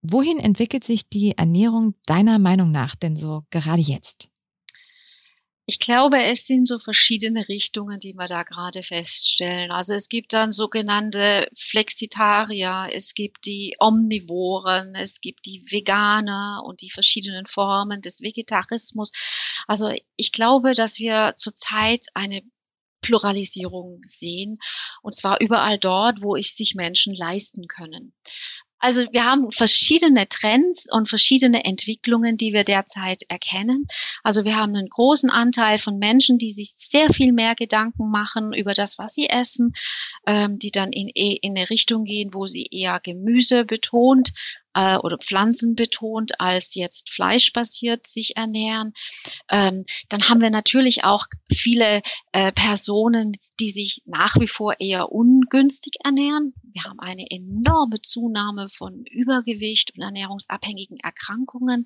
Wohin 0.03 0.39
entwickelt 0.39 0.85
sich 0.85 1.09
die 1.09 1.37
Ernährung 1.37 1.95
deiner 2.07 2.39
Meinung 2.39 2.71
nach 2.71 2.95
denn 2.95 3.17
so 3.17 3.43
gerade 3.51 3.83
jetzt? 3.83 4.32
Ich 5.73 5.79
glaube, 5.79 6.23
es 6.23 6.47
sind 6.47 6.69
so 6.69 6.79
verschiedene 6.79 7.49
Richtungen, 7.49 7.99
die 7.99 8.13
wir 8.13 8.29
da 8.29 8.43
gerade 8.43 8.83
feststellen. 8.83 9.71
Also 9.71 9.95
es 9.95 10.11
gibt 10.11 10.35
dann 10.35 10.53
sogenannte 10.53 11.49
Flexitarier, 11.57 12.91
es 12.93 13.15
gibt 13.15 13.47
die 13.47 13.75
Omnivoren, 13.79 14.95
es 14.95 15.23
gibt 15.23 15.47
die 15.47 15.65
Veganer 15.67 16.61
und 16.67 16.83
die 16.83 16.91
verschiedenen 16.91 17.47
Formen 17.47 18.03
des 18.03 18.21
Vegetarismus. 18.21 19.13
Also 19.67 19.91
ich 20.17 20.33
glaube, 20.33 20.75
dass 20.75 20.99
wir 20.99 21.33
zurzeit 21.39 22.05
eine 22.13 22.43
Pluralisierung 23.01 24.03
sehen, 24.05 24.59
und 25.01 25.15
zwar 25.15 25.41
überall 25.41 25.79
dort, 25.79 26.21
wo 26.21 26.37
ich 26.37 26.55
sich 26.55 26.75
Menschen 26.75 27.15
leisten 27.15 27.67
können. 27.67 28.13
Also 28.83 29.05
wir 29.13 29.25
haben 29.25 29.53
verschiedene 29.53 30.29
Trends 30.29 30.89
und 30.91 31.09
verschiedene 31.09 31.65
Entwicklungen, 31.65 32.37
die 32.37 32.53
wir 32.53 32.65
derzeit 32.65 33.23
erkennen. 33.29 33.87
Also 34.25 34.45
wir 34.45 34.57
haben 34.57 34.75
einen 34.75 34.89
großen 34.89 35.31
Anteil 35.31 35.79
von 35.79 35.99
Menschen, 35.99 36.37
die 36.37 36.51
sich 36.51 36.73
sehr 36.75 37.09
viel 37.09 37.33
mehr 37.33 37.55
Gedanken 37.55 38.11
machen 38.11 38.53
über 38.53 38.75
das, 38.75 38.99
was 38.99 39.15
sie 39.15 39.29
essen, 39.31 39.73
ähm, 40.27 40.59
die 40.59 40.73
dann 40.73 40.91
in, 40.91 41.09
in 41.09 41.57
eine 41.57 41.71
Richtung 41.71 42.03
gehen, 42.03 42.35
wo 42.35 42.47
sie 42.47 42.67
eher 42.73 42.99
Gemüse 42.99 43.65
betont 43.65 44.33
äh, 44.75 44.97
oder 44.97 45.19
Pflanzen 45.19 45.75
betont 45.75 46.41
als 46.41 46.75
jetzt 46.75 47.11
fleischbasiert 47.11 48.07
sich 48.07 48.37
ernähren. 48.37 48.95
Ähm, 49.49 49.85
dann 50.09 50.29
haben 50.29 50.41
wir 50.41 50.51
natürlich 50.51 51.05
auch 51.05 51.27
viele 51.51 52.03
äh, 52.33 52.53
Personen, 52.53 53.37
die 53.61 53.71
sich 53.71 54.03
nach 54.07 54.37
wie 54.41 54.49
vor 54.49 54.81
eher 54.81 55.13
ungünstig 55.53 55.97
ernähren. 56.03 56.55
Wir 56.73 56.85
haben 56.85 56.99
eine 56.99 57.31
enorme 57.31 58.01
Zunahme 58.01 58.69
von 58.71 59.05
Übergewicht 59.05 59.93
und 59.95 60.03
ernährungsabhängigen 60.03 60.99
Erkrankungen. 60.99 61.85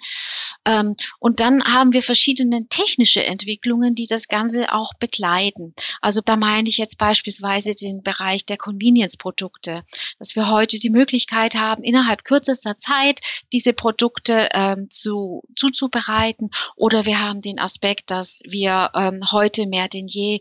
Ähm, 0.65 0.95
und 1.19 1.41
dann 1.41 1.65
haben 1.65 1.93
wir 1.93 2.03
verschiedene 2.03 2.69
technische 2.69 3.25
Entwicklungen, 3.25 3.95
die 3.95 4.07
das 4.07 4.29
Ganze 4.29 4.73
auch 4.73 4.93
begleiten. 4.95 5.75
Also 6.01 6.21
da 6.21 6.37
meine 6.37 6.69
ich 6.69 6.79
jetzt 6.79 6.99
beispielsweise 6.99 7.73
den 7.73 8.03
Bereich 8.03 8.47
der 8.47 8.57
Convenience-Produkte, 8.57 9.85
dass 10.19 10.37
wir 10.37 10.49
heute 10.49 10.79
die 10.79 10.91
Möglichkeit 10.91 11.57
haben, 11.57 11.83
innerhalb 11.83 12.25
kürzester 12.25 12.79
Zeit 12.79 13.21
diese 13.53 13.73
Produkte 13.73 14.49
ähm, 14.53 14.89
zu, 14.91 15.43
zuzubereiten. 15.57 16.51
Oder 16.77 17.05
wir 17.05 17.21
haben 17.21 17.41
den 17.41 17.59
Aspekt, 17.59 18.11
dass 18.11 18.43
wir 18.47 18.91
ähm, 18.95 19.23
heute 19.33 19.67
mehr 19.67 19.89
denn 19.89 20.07
je 20.07 20.41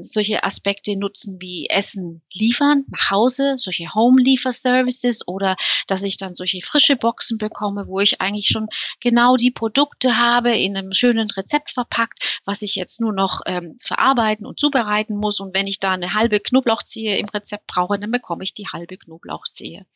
solche 0.00 0.44
Aspekte 0.44 0.96
nutzen 0.96 1.40
wie 1.40 1.66
Essen 1.68 2.22
liefern 2.38 2.84
nach 2.88 3.10
Hause, 3.10 3.54
solche 3.56 3.94
Home-Liefer-Services 3.94 5.26
oder 5.26 5.56
dass 5.86 6.02
ich 6.02 6.16
dann 6.16 6.34
solche 6.34 6.60
frische 6.60 6.96
Boxen 6.96 7.38
bekomme, 7.38 7.86
wo 7.88 8.00
ich 8.00 8.20
eigentlich 8.20 8.48
schon 8.48 8.68
genau 9.00 9.36
die 9.36 9.50
Produkte 9.50 10.16
habe 10.16 10.56
in 10.56 10.76
einem 10.76 10.92
schönen 10.92 11.30
Rezept 11.30 11.70
verpackt, 11.70 12.40
was 12.44 12.62
ich 12.62 12.76
jetzt 12.76 13.00
nur 13.00 13.12
noch 13.12 13.40
ähm, 13.46 13.76
verarbeiten 13.82 14.46
und 14.46 14.60
zubereiten 14.60 15.16
muss. 15.16 15.40
Und 15.40 15.54
wenn 15.54 15.66
ich 15.66 15.80
da 15.80 15.92
eine 15.92 16.14
halbe 16.14 16.40
Knoblauchzehe 16.40 17.18
im 17.18 17.28
Rezept 17.28 17.66
brauche, 17.66 17.98
dann 17.98 18.10
bekomme 18.10 18.44
ich 18.44 18.54
die 18.54 18.68
halbe 18.68 18.96
Knoblauchzehe. 18.96 19.86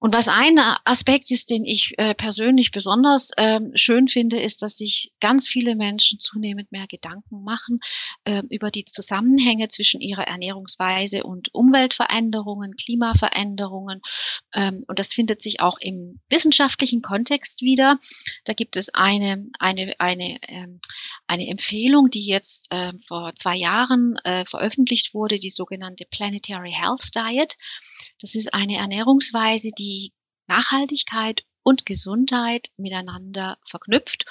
Und 0.00 0.14
was 0.14 0.28
ein 0.28 0.58
Aspekt 0.84 1.30
ist, 1.32 1.50
den 1.50 1.64
ich 1.64 1.94
äh, 1.98 2.14
persönlich 2.14 2.70
besonders 2.70 3.30
äh, 3.36 3.60
schön 3.74 4.06
finde, 4.06 4.40
ist, 4.40 4.62
dass 4.62 4.76
sich 4.76 5.12
ganz 5.20 5.48
viele 5.48 5.74
Menschen 5.74 6.20
zunehmend 6.20 6.70
mehr 6.70 6.86
Gedanken 6.86 7.42
machen 7.42 7.80
äh, 8.24 8.42
über 8.48 8.70
die 8.70 8.84
Zusammenhänge 8.84 9.68
zwischen 9.68 10.00
ihrer 10.00 10.28
Ernährungsweise 10.28 11.24
und 11.24 11.52
Umweltveränderungen, 11.52 12.76
Klimaveränderungen. 12.76 14.00
Ähm, 14.54 14.84
und 14.86 15.00
das 15.00 15.12
findet 15.12 15.42
sich 15.42 15.60
auch 15.60 15.78
im 15.80 16.20
wissenschaftlichen 16.30 17.02
Kontext 17.02 17.62
wieder. 17.62 17.98
Da 18.44 18.52
gibt 18.52 18.76
es 18.76 18.94
eine, 18.94 19.46
eine, 19.58 19.94
eine, 19.98 20.38
ähm, 20.46 20.80
eine 21.26 21.48
Empfehlung, 21.48 22.08
die 22.08 22.24
jetzt 22.24 22.70
äh, 22.70 22.92
vor 23.06 23.34
zwei 23.34 23.56
Jahren 23.56 24.16
äh, 24.22 24.44
veröffentlicht 24.44 25.12
wurde, 25.12 25.38
die 25.38 25.50
sogenannte 25.50 26.04
Planetary 26.08 26.72
Health 26.72 27.14
Diet. 27.16 27.56
Das 28.20 28.34
ist 28.34 28.54
eine 28.54 28.76
Ernährungsweise, 28.76 29.70
die 29.78 30.12
Nachhaltigkeit 30.46 31.42
und 31.62 31.86
Gesundheit 31.86 32.68
miteinander 32.76 33.58
verknüpft 33.66 34.24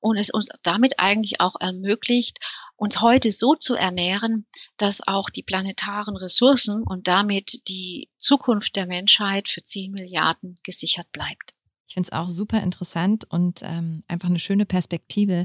und 0.00 0.16
es 0.16 0.30
uns 0.30 0.48
damit 0.62 0.98
eigentlich 0.98 1.40
auch 1.40 1.54
ermöglicht, 1.58 2.38
uns 2.76 3.00
heute 3.00 3.30
so 3.30 3.54
zu 3.54 3.74
ernähren, 3.74 4.46
dass 4.76 5.06
auch 5.06 5.30
die 5.30 5.44
planetaren 5.44 6.16
Ressourcen 6.16 6.82
und 6.82 7.06
damit 7.06 7.68
die 7.68 8.10
Zukunft 8.18 8.76
der 8.76 8.86
Menschheit 8.86 9.48
für 9.48 9.62
10 9.62 9.92
Milliarden 9.92 10.58
gesichert 10.64 11.10
bleibt. 11.12 11.54
Ich 11.86 11.94
finde 11.94 12.08
es 12.08 12.12
auch 12.12 12.28
super 12.28 12.60
interessant 12.62 13.24
und 13.30 13.60
ähm, 13.62 14.02
einfach 14.08 14.28
eine 14.28 14.40
schöne 14.40 14.66
Perspektive 14.66 15.44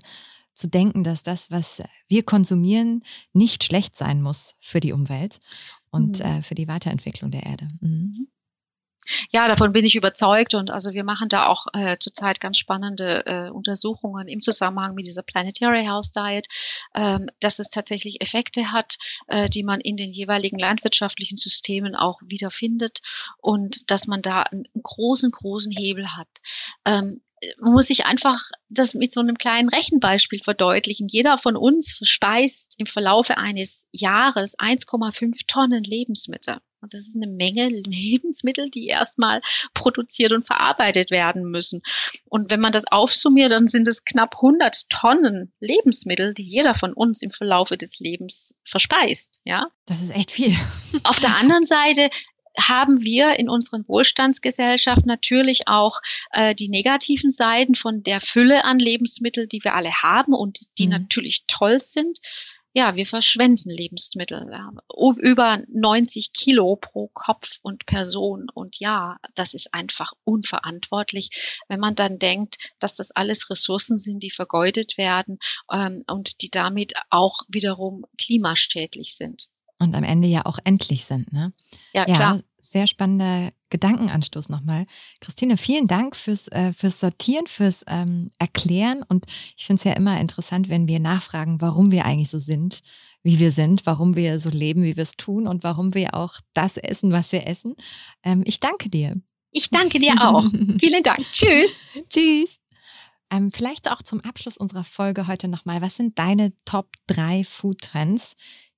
zu 0.53 0.67
denken, 0.67 1.03
dass 1.03 1.21
das, 1.21 1.51
was 1.51 1.83
wir 2.07 2.23
konsumieren, 2.23 3.03
nicht 3.33 3.63
schlecht 3.63 3.95
sein 3.95 4.21
muss 4.23 4.55
für 4.59 4.79
die 4.79 4.91
Umwelt 4.91 5.39
und 5.97 6.19
mhm. 6.19 6.25
äh, 6.25 6.41
für 6.41 6.55
die 6.55 6.67
Weiterentwicklung 6.67 7.31
der 7.31 7.43
Erde. 7.43 7.67
Mhm. 7.81 7.89
mhm. 7.89 8.27
Ja, 9.31 9.47
davon 9.47 9.71
bin 9.71 9.86
ich 9.86 9.95
überzeugt 9.95 10.53
und 10.53 10.69
also 10.69 10.93
wir 10.93 11.03
machen 11.03 11.29
da 11.29 11.47
auch 11.47 11.67
äh, 11.73 11.97
zurzeit 11.97 12.39
ganz 12.39 12.57
spannende 12.57 13.25
äh, 13.25 13.49
Untersuchungen 13.49 14.27
im 14.27 14.41
Zusammenhang 14.41 14.95
mit 14.95 15.05
dieser 15.05 15.23
Planetary 15.23 15.86
House 15.86 16.12
Diet, 16.12 16.47
ähm, 16.93 17.29
dass 17.39 17.60
es 17.60 17.69
tatsächlich 17.69 18.21
Effekte 18.21 18.71
hat, 18.71 18.97
äh, 19.27 19.49
die 19.49 19.63
man 19.63 19.79
in 19.79 19.97
den 19.97 20.12
jeweiligen 20.12 20.60
landwirtschaftlichen 20.60 21.38
Systemen 21.38 21.95
auch 21.95 22.19
wiederfindet 22.25 23.01
und 23.38 23.89
dass 23.89 24.07
man 24.07 24.21
da 24.21 24.43
einen 24.43 24.67
großen, 24.81 25.31
großen 25.31 25.71
Hebel 25.71 26.15
hat. 26.15 26.27
Ähm, 26.86 27.21
muss 27.60 27.88
sich 27.88 28.06
einfach 28.06 28.39
das 28.69 28.93
mit 28.93 29.12
so 29.12 29.19
einem 29.19 29.38
kleinen 29.38 29.69
Rechenbeispiel 29.69 30.41
verdeutlichen. 30.41 31.08
Jeder 31.10 31.38
von 31.38 31.56
uns 31.56 31.93
verspeist 31.93 32.76
im 32.78 32.86
Verlaufe 32.86 33.38
eines 33.38 33.88
Jahres 33.91 34.58
1,5 34.58 35.45
Tonnen 35.47 35.84
Lebensmittel. 35.84 36.60
Und 36.80 36.93
das 36.93 37.02
ist 37.02 37.15
eine 37.15 37.28
Menge 37.28 37.69
Lebensmittel, 37.69 38.69
die 38.69 38.86
erstmal 38.86 39.41
produziert 39.73 40.32
und 40.32 40.45
verarbeitet 40.45 41.10
werden 41.10 41.43
müssen. 41.43 41.82
Und 42.26 42.52
wenn 42.52 42.60
man 42.60 42.71
das 42.71 42.86
aufsummiert, 42.91 43.52
dann 43.52 43.67
sind 43.67 43.88
es 43.88 44.06
knapp 44.06 44.36
100 44.36 44.89
Tonnen 44.89 45.52
Lebensmittel, 45.60 46.34
die 46.34 46.43
jeder 46.43 46.76
von 46.76 46.93
uns 46.93 47.23
im 47.23 47.32
Verlaufe 47.32 47.78
des 47.78 48.00
Lebens 48.00 48.56
verspeist. 48.63 49.41
Ja, 49.43 49.67
das 49.86 50.02
ist 50.02 50.15
echt 50.15 50.30
viel. 50.30 50.56
Auf 51.04 51.19
der 51.19 51.36
anderen 51.36 51.65
Seite 51.65 52.10
haben 52.58 53.02
wir 53.02 53.38
in 53.39 53.50
unseren 53.50 53.88
Wohlstandsgesellschaft 53.88 55.06
natürlich 55.06 55.67
auch 55.67 56.02
äh, 56.32 56.56
die 56.56 56.70
negativen 56.70 57.30
Seiten 57.30 57.76
von 57.76 58.04
der 58.04 58.22
Fülle 58.22 58.63
an 58.63 58.80
Lebensmitteln, 58.80 59.48
die 59.48 59.63
wir 59.63 59.76
alle 59.76 59.91
haben 60.02 60.34
und 60.34 60.60
die 60.78 60.86
mhm. 60.86 60.93
natürlich 60.93 61.46
toll 61.48 61.80
sind. 61.80 62.20
Ja, 62.74 62.96
wir 62.96 63.08
verschwenden 63.08 63.72
Lebensmittel. 63.72 64.50
Ja, 64.52 64.72
über 65.17 65.63
90 65.67 66.32
Kilo 66.32 66.76
pro 66.76 67.08
Kopf 67.08 67.58
und 67.63 67.88
Person. 67.88 68.50
Und 68.54 68.80
ja, 68.80 69.17
das 69.34 69.56
ist 69.56 69.74
einfach 69.74 70.13
unverantwortlich, 70.26 71.62
wenn 71.67 71.80
man 71.80 71.96
dann 71.96 72.20
denkt, 72.20 72.72
dass 72.78 72.93
das 72.93 73.10
alles 73.12 73.50
Ressourcen 73.50 73.98
sind, 73.98 74.22
die 74.22 74.30
vergeudet 74.30 74.98
werden 74.98 75.39
ähm, 75.72 76.04
und 76.08 76.41
die 76.41 76.50
damit 76.50 76.93
auch 77.10 77.39
wiederum 77.48 78.06
klimaschädlich 78.17 79.15
sind 79.15 79.50
und 79.79 79.95
am 79.95 80.03
Ende 80.03 80.27
ja 80.27 80.45
auch 80.45 80.59
endlich 80.63 81.05
sind. 81.05 81.31
Ne? 81.31 81.53
Ja, 81.93 82.05
klar. 82.05 82.35
Ja, 82.35 82.41
sehr 82.59 82.87
spannender 82.87 83.51
Gedankenanstoß 83.69 84.49
nochmal. 84.49 84.85
Christine, 85.21 85.57
vielen 85.57 85.87
Dank 85.87 86.15
fürs, 86.15 86.47
äh, 86.49 86.73
fürs 86.73 86.99
Sortieren, 86.99 87.47
fürs 87.47 87.83
ähm, 87.87 88.31
Erklären. 88.39 89.03
Und 89.07 89.25
ich 89.55 89.65
finde 89.65 89.79
es 89.79 89.83
ja 89.83 89.93
immer 89.93 90.19
interessant, 90.19 90.69
wenn 90.69 90.87
wir 90.87 90.99
nachfragen, 90.99 91.61
warum 91.61 91.91
wir 91.91 92.05
eigentlich 92.05 92.29
so 92.29 92.39
sind, 92.39 92.81
wie 93.23 93.39
wir 93.39 93.51
sind, 93.51 93.85
warum 93.85 94.15
wir 94.15 94.39
so 94.39 94.49
leben, 94.49 94.83
wie 94.83 94.95
wir 94.95 95.03
es 95.03 95.17
tun 95.17 95.47
und 95.47 95.63
warum 95.63 95.93
wir 95.93 96.13
auch 96.13 96.35
das 96.53 96.77
essen, 96.77 97.11
was 97.11 97.31
wir 97.31 97.47
essen. 97.47 97.75
Ähm, 98.23 98.43
ich 98.45 98.59
danke 98.59 98.89
dir. 98.89 99.15
Ich 99.51 99.69
danke 99.69 99.99
dir 99.99 100.15
auch. 100.21 100.43
Vielen 100.79 101.03
Dank. 101.03 101.19
Tschüss. 101.31 101.71
Tschüss. 102.09 102.59
Ähm, 103.29 103.51
vielleicht 103.51 103.91
auch 103.91 104.01
zum 104.01 104.21
Abschluss 104.21 104.57
unserer 104.57 104.85
Folge 104.85 105.27
heute 105.27 105.47
nochmal. 105.47 105.81
Was 105.81 105.97
sind 105.97 106.17
deine 106.17 106.53
Top 106.63 106.89
3 107.07 107.43
Food 107.43 107.81
Trends, 107.81 108.35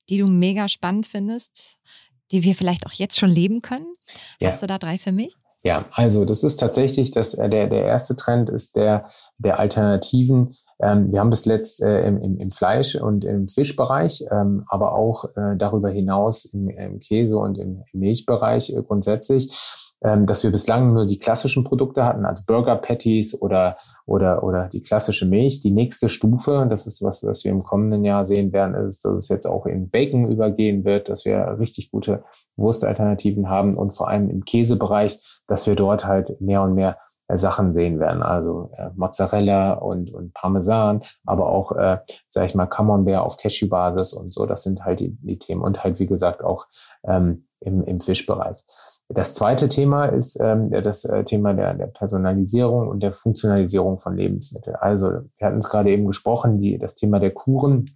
die 0.10 0.17
du 0.17 0.28
mega 0.28 0.67
spannend 0.67 1.06
findest, 1.06 1.78
die 2.32 2.43
wir 2.43 2.56
vielleicht 2.56 2.86
auch 2.86 2.93
jetzt 2.93 3.17
schon 3.19 3.30
leben 3.30 3.62
können? 3.62 3.88
Ja. 4.39 4.50
Hast 4.50 4.62
du 4.62 4.67
da 4.67 4.78
drei 4.78 4.98
für 4.98 5.12
mich? 5.12 5.36
Ja, 5.62 5.86
also 5.91 6.24
das 6.24 6.43
ist 6.43 6.58
tatsächlich 6.58 7.12
das, 7.12 7.34
äh, 7.34 7.50
der, 7.50 7.67
der 7.67 7.84
erste 7.84 8.15
Trend 8.15 8.50
ist 8.50 8.78
der, 8.78 9.10
der 9.38 9.60
Alternativen. 9.60 10.52
Ähm, 10.82 11.12
wir 11.12 11.19
haben 11.19 11.30
bis 11.30 11.45
letzt 11.45 11.82
äh, 11.82 12.08
im, 12.08 12.39
im, 12.39 12.52
Fleisch- 12.52 12.95
und 12.95 13.26
im 13.26 13.50
Fischbereich, 13.50 14.24
ähm, 14.32 14.63
aber 14.67 14.93
auch 14.93 15.26
äh, 15.36 15.58
darüber 15.58 15.89
hinaus 15.89 16.45
im, 16.45 16.69
im 16.69 17.00
Käse- 17.02 17.38
und 17.38 17.58
im, 17.58 17.84
im 17.91 18.00
Milchbereich 18.00 18.69
äh, 18.69 18.82
grundsätzlich 18.84 19.52
ähm, 20.03 20.25
dass 20.25 20.43
wir 20.43 20.51
bislang 20.51 20.93
nur 20.93 21.05
die 21.05 21.19
klassischen 21.19 21.63
Produkte 21.63 22.05
hatten, 22.05 22.25
also 22.25 22.43
Burger 22.47 22.75
Patties 22.75 23.39
oder, 23.41 23.77
oder, 24.05 24.43
oder 24.43 24.67
die 24.67 24.81
klassische 24.81 25.25
Milch. 25.25 25.59
Die 25.59 25.71
nächste 25.71 26.09
Stufe, 26.09 26.67
das 26.69 26.88
ist 26.88 27.01
was, 27.01 27.23
was 27.23 27.43
wir 27.43 27.51
im 27.51 27.63
kommenden 27.63 28.05
Jahr 28.05 28.25
sehen 28.25 28.53
werden, 28.53 28.75
ist, 28.75 29.03
dass 29.03 29.13
es 29.13 29.27
jetzt 29.27 29.45
auch 29.45 29.65
in 29.65 29.89
Bacon 29.89 30.31
übergehen 30.31 30.85
wird, 30.85 31.09
dass 31.09 31.25
wir 31.25 31.57
richtig 31.59 31.91
gute 31.91 32.23
Wurstalternativen 32.55 33.49
haben 33.49 33.75
und 33.75 33.91
vor 33.91 34.07
allem 34.07 34.29
im 34.29 34.45
Käsebereich, 34.45 35.19
dass 35.47 35.67
wir 35.67 35.75
dort 35.75 36.05
halt 36.05 36.39
mehr 36.39 36.62
und 36.62 36.75
mehr 36.75 36.97
äh, 37.27 37.38
Sachen 37.38 37.73
sehen 37.73 37.99
werden, 37.99 38.23
also 38.23 38.71
äh, 38.77 38.89
Mozzarella 38.95 39.73
und, 39.73 40.13
und 40.13 40.33
Parmesan, 40.33 41.01
aber 41.25 41.47
auch, 41.47 41.73
äh, 41.73 41.99
sage 42.27 42.47
ich 42.47 42.55
mal, 42.55 42.67
Camembert 42.67 43.19
auf 43.19 43.38
Cashew-Basis 43.38 44.13
und 44.13 44.33
so. 44.33 44.45
Das 44.45 44.63
sind 44.63 44.83
halt 44.83 44.99
die, 44.99 45.15
die 45.21 45.38
Themen 45.38 45.62
und 45.62 45.83
halt 45.83 45.99
wie 45.99 46.07
gesagt 46.07 46.43
auch 46.43 46.67
ähm, 47.03 47.45
im, 47.59 47.83
im 47.83 47.99
Fischbereich. 47.99 48.65
Das 49.12 49.34
zweite 49.34 49.67
Thema 49.69 50.06
ist 50.06 50.39
ähm, 50.39 50.69
das 50.69 51.04
äh, 51.04 51.24
Thema 51.24 51.54
der, 51.54 51.74
der 51.74 51.88
Personalisierung 51.88 52.88
und 52.88 53.02
der 53.02 53.12
Funktionalisierung 53.12 53.98
von 53.98 54.15
Lebensmitteln. 54.15 54.76
Also 54.76 55.08
wir 55.38 55.48
hatten 55.48 55.58
es 55.58 55.67
gerade 55.67 55.89
eben 55.89 56.06
gesprochen, 56.06 56.60
die, 56.60 56.78
das 56.78 56.93
Thema 56.93 57.19
der 57.19 57.32
Kuren 57.32 57.89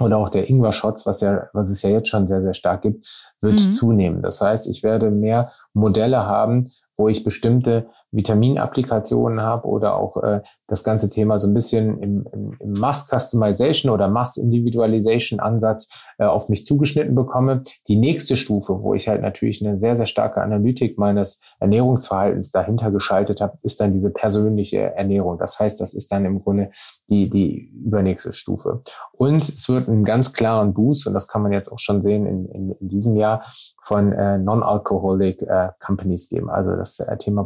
oder 0.00 0.16
auch 0.16 0.30
der 0.30 0.48
Ingwer-Shots, 0.48 1.06
was 1.06 1.20
ja, 1.20 1.48
was 1.52 1.70
es 1.70 1.82
ja 1.82 1.90
jetzt 1.90 2.08
schon 2.08 2.26
sehr, 2.26 2.42
sehr 2.42 2.54
stark 2.54 2.82
gibt, 2.82 3.06
wird 3.40 3.64
mhm. 3.64 3.72
zunehmen. 3.72 4.22
Das 4.22 4.40
heißt, 4.40 4.66
ich 4.66 4.82
werde 4.82 5.10
mehr 5.10 5.50
Modelle 5.74 6.26
haben, 6.26 6.68
wo 6.96 7.08
ich 7.08 7.24
bestimmte 7.24 7.88
Vitaminapplikationen 8.14 9.42
habe 9.42 9.66
oder 9.66 9.96
auch 9.96 10.22
äh, 10.22 10.40
das 10.66 10.84
ganze 10.84 11.10
Thema 11.10 11.38
so 11.38 11.48
ein 11.48 11.54
bisschen 11.54 11.98
im, 12.00 12.26
im, 12.32 12.56
im 12.58 12.72
Mass-Customization 12.72 13.92
oder 13.92 14.08
Mass-Individualization-Ansatz 14.08 15.88
äh, 16.18 16.24
auf 16.24 16.48
mich 16.48 16.64
zugeschnitten 16.64 17.14
bekomme. 17.14 17.64
Die 17.88 17.96
nächste 17.96 18.36
Stufe, 18.36 18.82
wo 18.82 18.94
ich 18.94 19.08
halt 19.08 19.22
natürlich 19.22 19.64
eine 19.64 19.78
sehr, 19.78 19.96
sehr 19.96 20.06
starke 20.06 20.40
Analytik 20.42 20.96
meines 20.96 21.40
Ernährungsverhaltens 21.58 22.50
dahinter 22.50 22.90
geschaltet 22.90 23.40
habe, 23.40 23.56
ist 23.62 23.80
dann 23.80 23.92
diese 23.92 24.10
persönliche 24.10 24.94
Ernährung. 24.94 25.38
Das 25.38 25.58
heißt, 25.58 25.80
das 25.80 25.94
ist 25.94 26.10
dann 26.12 26.24
im 26.24 26.42
Grunde 26.42 26.70
die, 27.10 27.28
die 27.28 27.70
übernächste 27.84 28.32
Stufe. 28.32 28.80
Und 29.12 29.48
es 29.48 29.68
wird 29.68 29.88
einen 29.88 30.04
ganz 30.04 30.32
klaren 30.32 30.72
Boost, 30.72 31.06
und 31.06 31.14
das 31.14 31.28
kann 31.28 31.42
man 31.42 31.52
jetzt 31.52 31.70
auch 31.70 31.78
schon 31.78 32.00
sehen 32.00 32.26
in, 32.26 32.46
in, 32.46 32.70
in 32.70 32.88
diesem 32.88 33.16
Jahr, 33.16 33.42
von 33.82 34.12
äh, 34.12 34.38
Non-Alcoholic 34.38 35.42
äh, 35.42 35.68
Companies 35.84 36.28
geben. 36.28 36.48
Also 36.48 36.70
das 36.70 37.00
äh, 37.00 37.16
Thema 37.18 37.44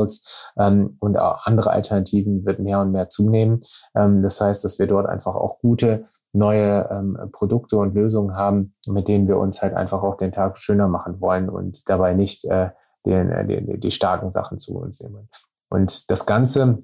Botanicals 0.00 0.24
ähm, 0.58 0.96
und 1.00 1.18
auch 1.18 1.46
andere 1.46 1.70
Alternativen 1.70 2.44
wird 2.44 2.58
mehr 2.58 2.80
und 2.80 2.92
mehr 2.92 3.08
zunehmen. 3.08 3.60
Ähm, 3.94 4.22
das 4.22 4.40
heißt, 4.40 4.64
dass 4.64 4.78
wir 4.78 4.86
dort 4.86 5.06
einfach 5.06 5.36
auch 5.36 5.58
gute 5.60 6.04
neue 6.32 6.88
ähm, 6.90 7.18
Produkte 7.32 7.76
und 7.76 7.94
Lösungen 7.94 8.36
haben, 8.36 8.74
mit 8.86 9.08
denen 9.08 9.26
wir 9.26 9.38
uns 9.38 9.62
halt 9.62 9.74
einfach 9.74 10.02
auch 10.02 10.16
den 10.16 10.32
Tag 10.32 10.58
schöner 10.58 10.88
machen 10.88 11.20
wollen 11.20 11.48
und 11.48 11.88
dabei 11.88 12.14
nicht 12.14 12.44
äh, 12.44 12.70
den, 13.04 13.30
äh, 13.30 13.46
die, 13.46 13.80
die 13.80 13.90
starken 13.90 14.30
Sachen 14.30 14.58
zu 14.58 14.76
uns 14.76 15.00
nehmen. 15.00 15.28
Und 15.70 16.10
das 16.10 16.26
Ganze 16.26 16.82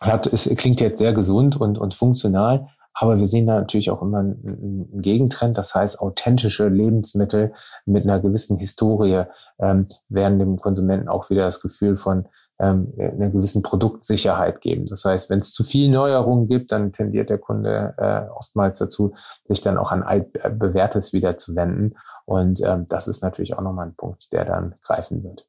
hat, 0.00 0.26
es 0.26 0.48
klingt 0.56 0.80
jetzt 0.80 0.98
sehr 0.98 1.12
gesund 1.12 1.60
und, 1.60 1.76
und 1.76 1.94
funktional, 1.94 2.68
aber 3.00 3.18
wir 3.18 3.26
sehen 3.26 3.46
da 3.46 3.54
natürlich 3.54 3.90
auch 3.90 4.02
immer 4.02 4.18
einen, 4.18 4.42
einen 4.44 5.02
Gegentrend. 5.02 5.56
Das 5.56 5.74
heißt, 5.74 6.00
authentische 6.00 6.68
Lebensmittel 6.68 7.52
mit 7.86 8.04
einer 8.04 8.20
gewissen 8.20 8.58
Historie 8.58 9.24
ähm, 9.60 9.86
werden 10.08 10.38
dem 10.38 10.56
Konsumenten 10.56 11.08
auch 11.08 11.30
wieder 11.30 11.44
das 11.44 11.60
Gefühl 11.60 11.96
von 11.96 12.26
ähm, 12.58 12.92
einer 12.98 13.30
gewissen 13.30 13.62
Produktsicherheit 13.62 14.60
geben. 14.60 14.86
Das 14.86 15.04
heißt, 15.04 15.30
wenn 15.30 15.38
es 15.38 15.52
zu 15.52 15.64
viel 15.64 15.88
Neuerungen 15.90 16.48
gibt, 16.48 16.72
dann 16.72 16.92
tendiert 16.92 17.30
der 17.30 17.38
Kunde 17.38 17.94
äh, 17.98 18.30
oftmals 18.30 18.78
dazu, 18.78 19.14
sich 19.44 19.60
dann 19.60 19.78
auch 19.78 19.92
an 19.92 20.02
altbewährtes 20.02 21.12
wieder 21.12 21.36
zu 21.36 21.54
wenden. 21.54 21.96
Und 22.24 22.60
ähm, 22.64 22.86
das 22.88 23.08
ist 23.08 23.22
natürlich 23.22 23.54
auch 23.54 23.62
nochmal 23.62 23.86
ein 23.86 23.96
Punkt, 23.96 24.32
der 24.32 24.44
dann 24.44 24.74
greifen 24.82 25.22
wird. 25.22 25.46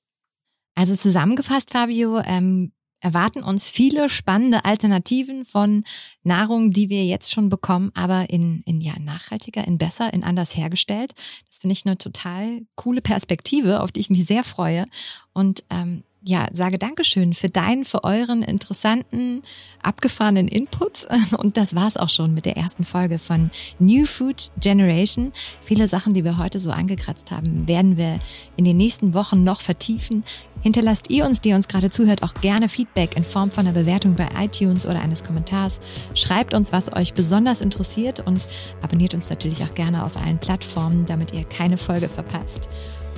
Also 0.75 0.95
zusammengefasst, 0.95 1.71
Fabio, 1.71 2.19
ähm, 2.19 2.71
erwarten 3.01 3.43
uns 3.43 3.69
viele 3.69 4.09
spannende 4.09 4.65
Alternativen 4.65 5.45
von 5.45 5.83
Nahrung, 6.23 6.71
die 6.71 6.89
wir 6.89 7.05
jetzt 7.05 7.33
schon 7.33 7.49
bekommen, 7.49 7.91
aber 7.95 8.29
in, 8.29 8.61
in 8.65 8.81
ja, 8.81 8.93
nachhaltiger, 8.99 9.65
in 9.65 9.77
besser, 9.77 10.13
in 10.13 10.23
anders 10.23 10.55
hergestellt. 10.55 11.13
Das 11.47 11.59
finde 11.59 11.73
ich 11.73 11.85
eine 11.85 11.97
total 11.97 12.61
coole 12.75 13.01
Perspektive, 13.01 13.81
auf 13.81 13.91
die 13.91 14.01
ich 14.01 14.09
mich 14.09 14.25
sehr 14.25 14.43
freue. 14.43 14.85
Und 15.33 15.63
ähm, 15.69 16.03
ja, 16.21 16.47
sage 16.51 16.77
Dankeschön 16.77 17.33
für 17.33 17.49
deinen, 17.49 17.85
für 17.85 18.03
euren 18.03 18.41
interessanten, 18.41 19.41
abgefahrenen 19.81 20.47
Input. 20.47 21.07
Und 21.37 21.55
das 21.55 21.75
war's 21.75 21.97
auch 21.97 22.09
schon 22.09 22.33
mit 22.33 22.45
der 22.45 22.57
ersten 22.57 22.83
Folge 22.83 23.19
von 23.19 23.49
New 23.79 24.05
Food 24.05 24.51
Generation. 24.59 25.31
Viele 25.61 25.87
Sachen, 25.87 26.13
die 26.13 26.23
wir 26.23 26.37
heute 26.37 26.59
so 26.59 26.71
angekratzt 26.71 27.31
haben, 27.31 27.67
werden 27.67 27.95
wir 27.95 28.19
in 28.57 28.65
den 28.65 28.77
nächsten 28.77 29.13
Wochen 29.13 29.43
noch 29.43 29.61
vertiefen. 29.61 30.25
Hinterlasst 30.61 31.09
ihr 31.09 31.25
uns, 31.25 31.39
die 31.39 31.53
uns 31.53 31.69
gerade 31.69 31.89
zuhört, 31.89 32.21
auch 32.21 32.33
gerne 32.33 32.67
Feedback 32.67 33.15
in 33.15 33.23
Form 33.23 33.49
von 33.49 33.65
einer 33.65 33.79
Bewertung 33.79 34.15
bei 34.15 34.27
iTunes 34.37 34.85
oder 34.85 34.99
eines 34.99 35.23
Kommentars. 35.23 35.79
Schreibt 36.15 36.53
uns, 36.53 36.73
was 36.73 36.91
euch 36.93 37.13
besonders 37.13 37.61
interessiert 37.61 38.19
und 38.19 38.45
abonniert 38.81 39.13
uns 39.13 39.29
natürlich 39.29 39.63
auch 39.63 39.73
gerne 39.73 40.03
auf 40.03 40.17
allen 40.17 40.39
Plattformen, 40.39 41.05
damit 41.05 41.31
ihr 41.31 41.45
keine 41.45 41.77
Folge 41.77 42.09
verpasst 42.09 42.67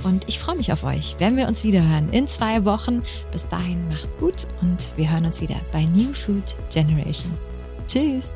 und 0.04 0.28
ich 0.28 0.38
freue 0.38 0.56
mich 0.56 0.72
auf 0.72 0.84
euch, 0.84 1.16
wenn 1.18 1.36
wir 1.36 1.48
uns 1.48 1.64
wiederhören 1.64 2.10
in 2.12 2.26
zwei 2.26 2.64
Wochen. 2.64 3.02
Bis 3.30 3.48
dahin 3.48 3.88
macht's 3.88 4.18
gut 4.18 4.46
und 4.60 4.96
wir 4.96 5.10
hören 5.10 5.26
uns 5.26 5.40
wieder 5.40 5.56
bei 5.72 5.84
New 5.84 6.12
Food 6.12 6.56
Generation. 6.70 7.32
Tschüss! 7.88 8.30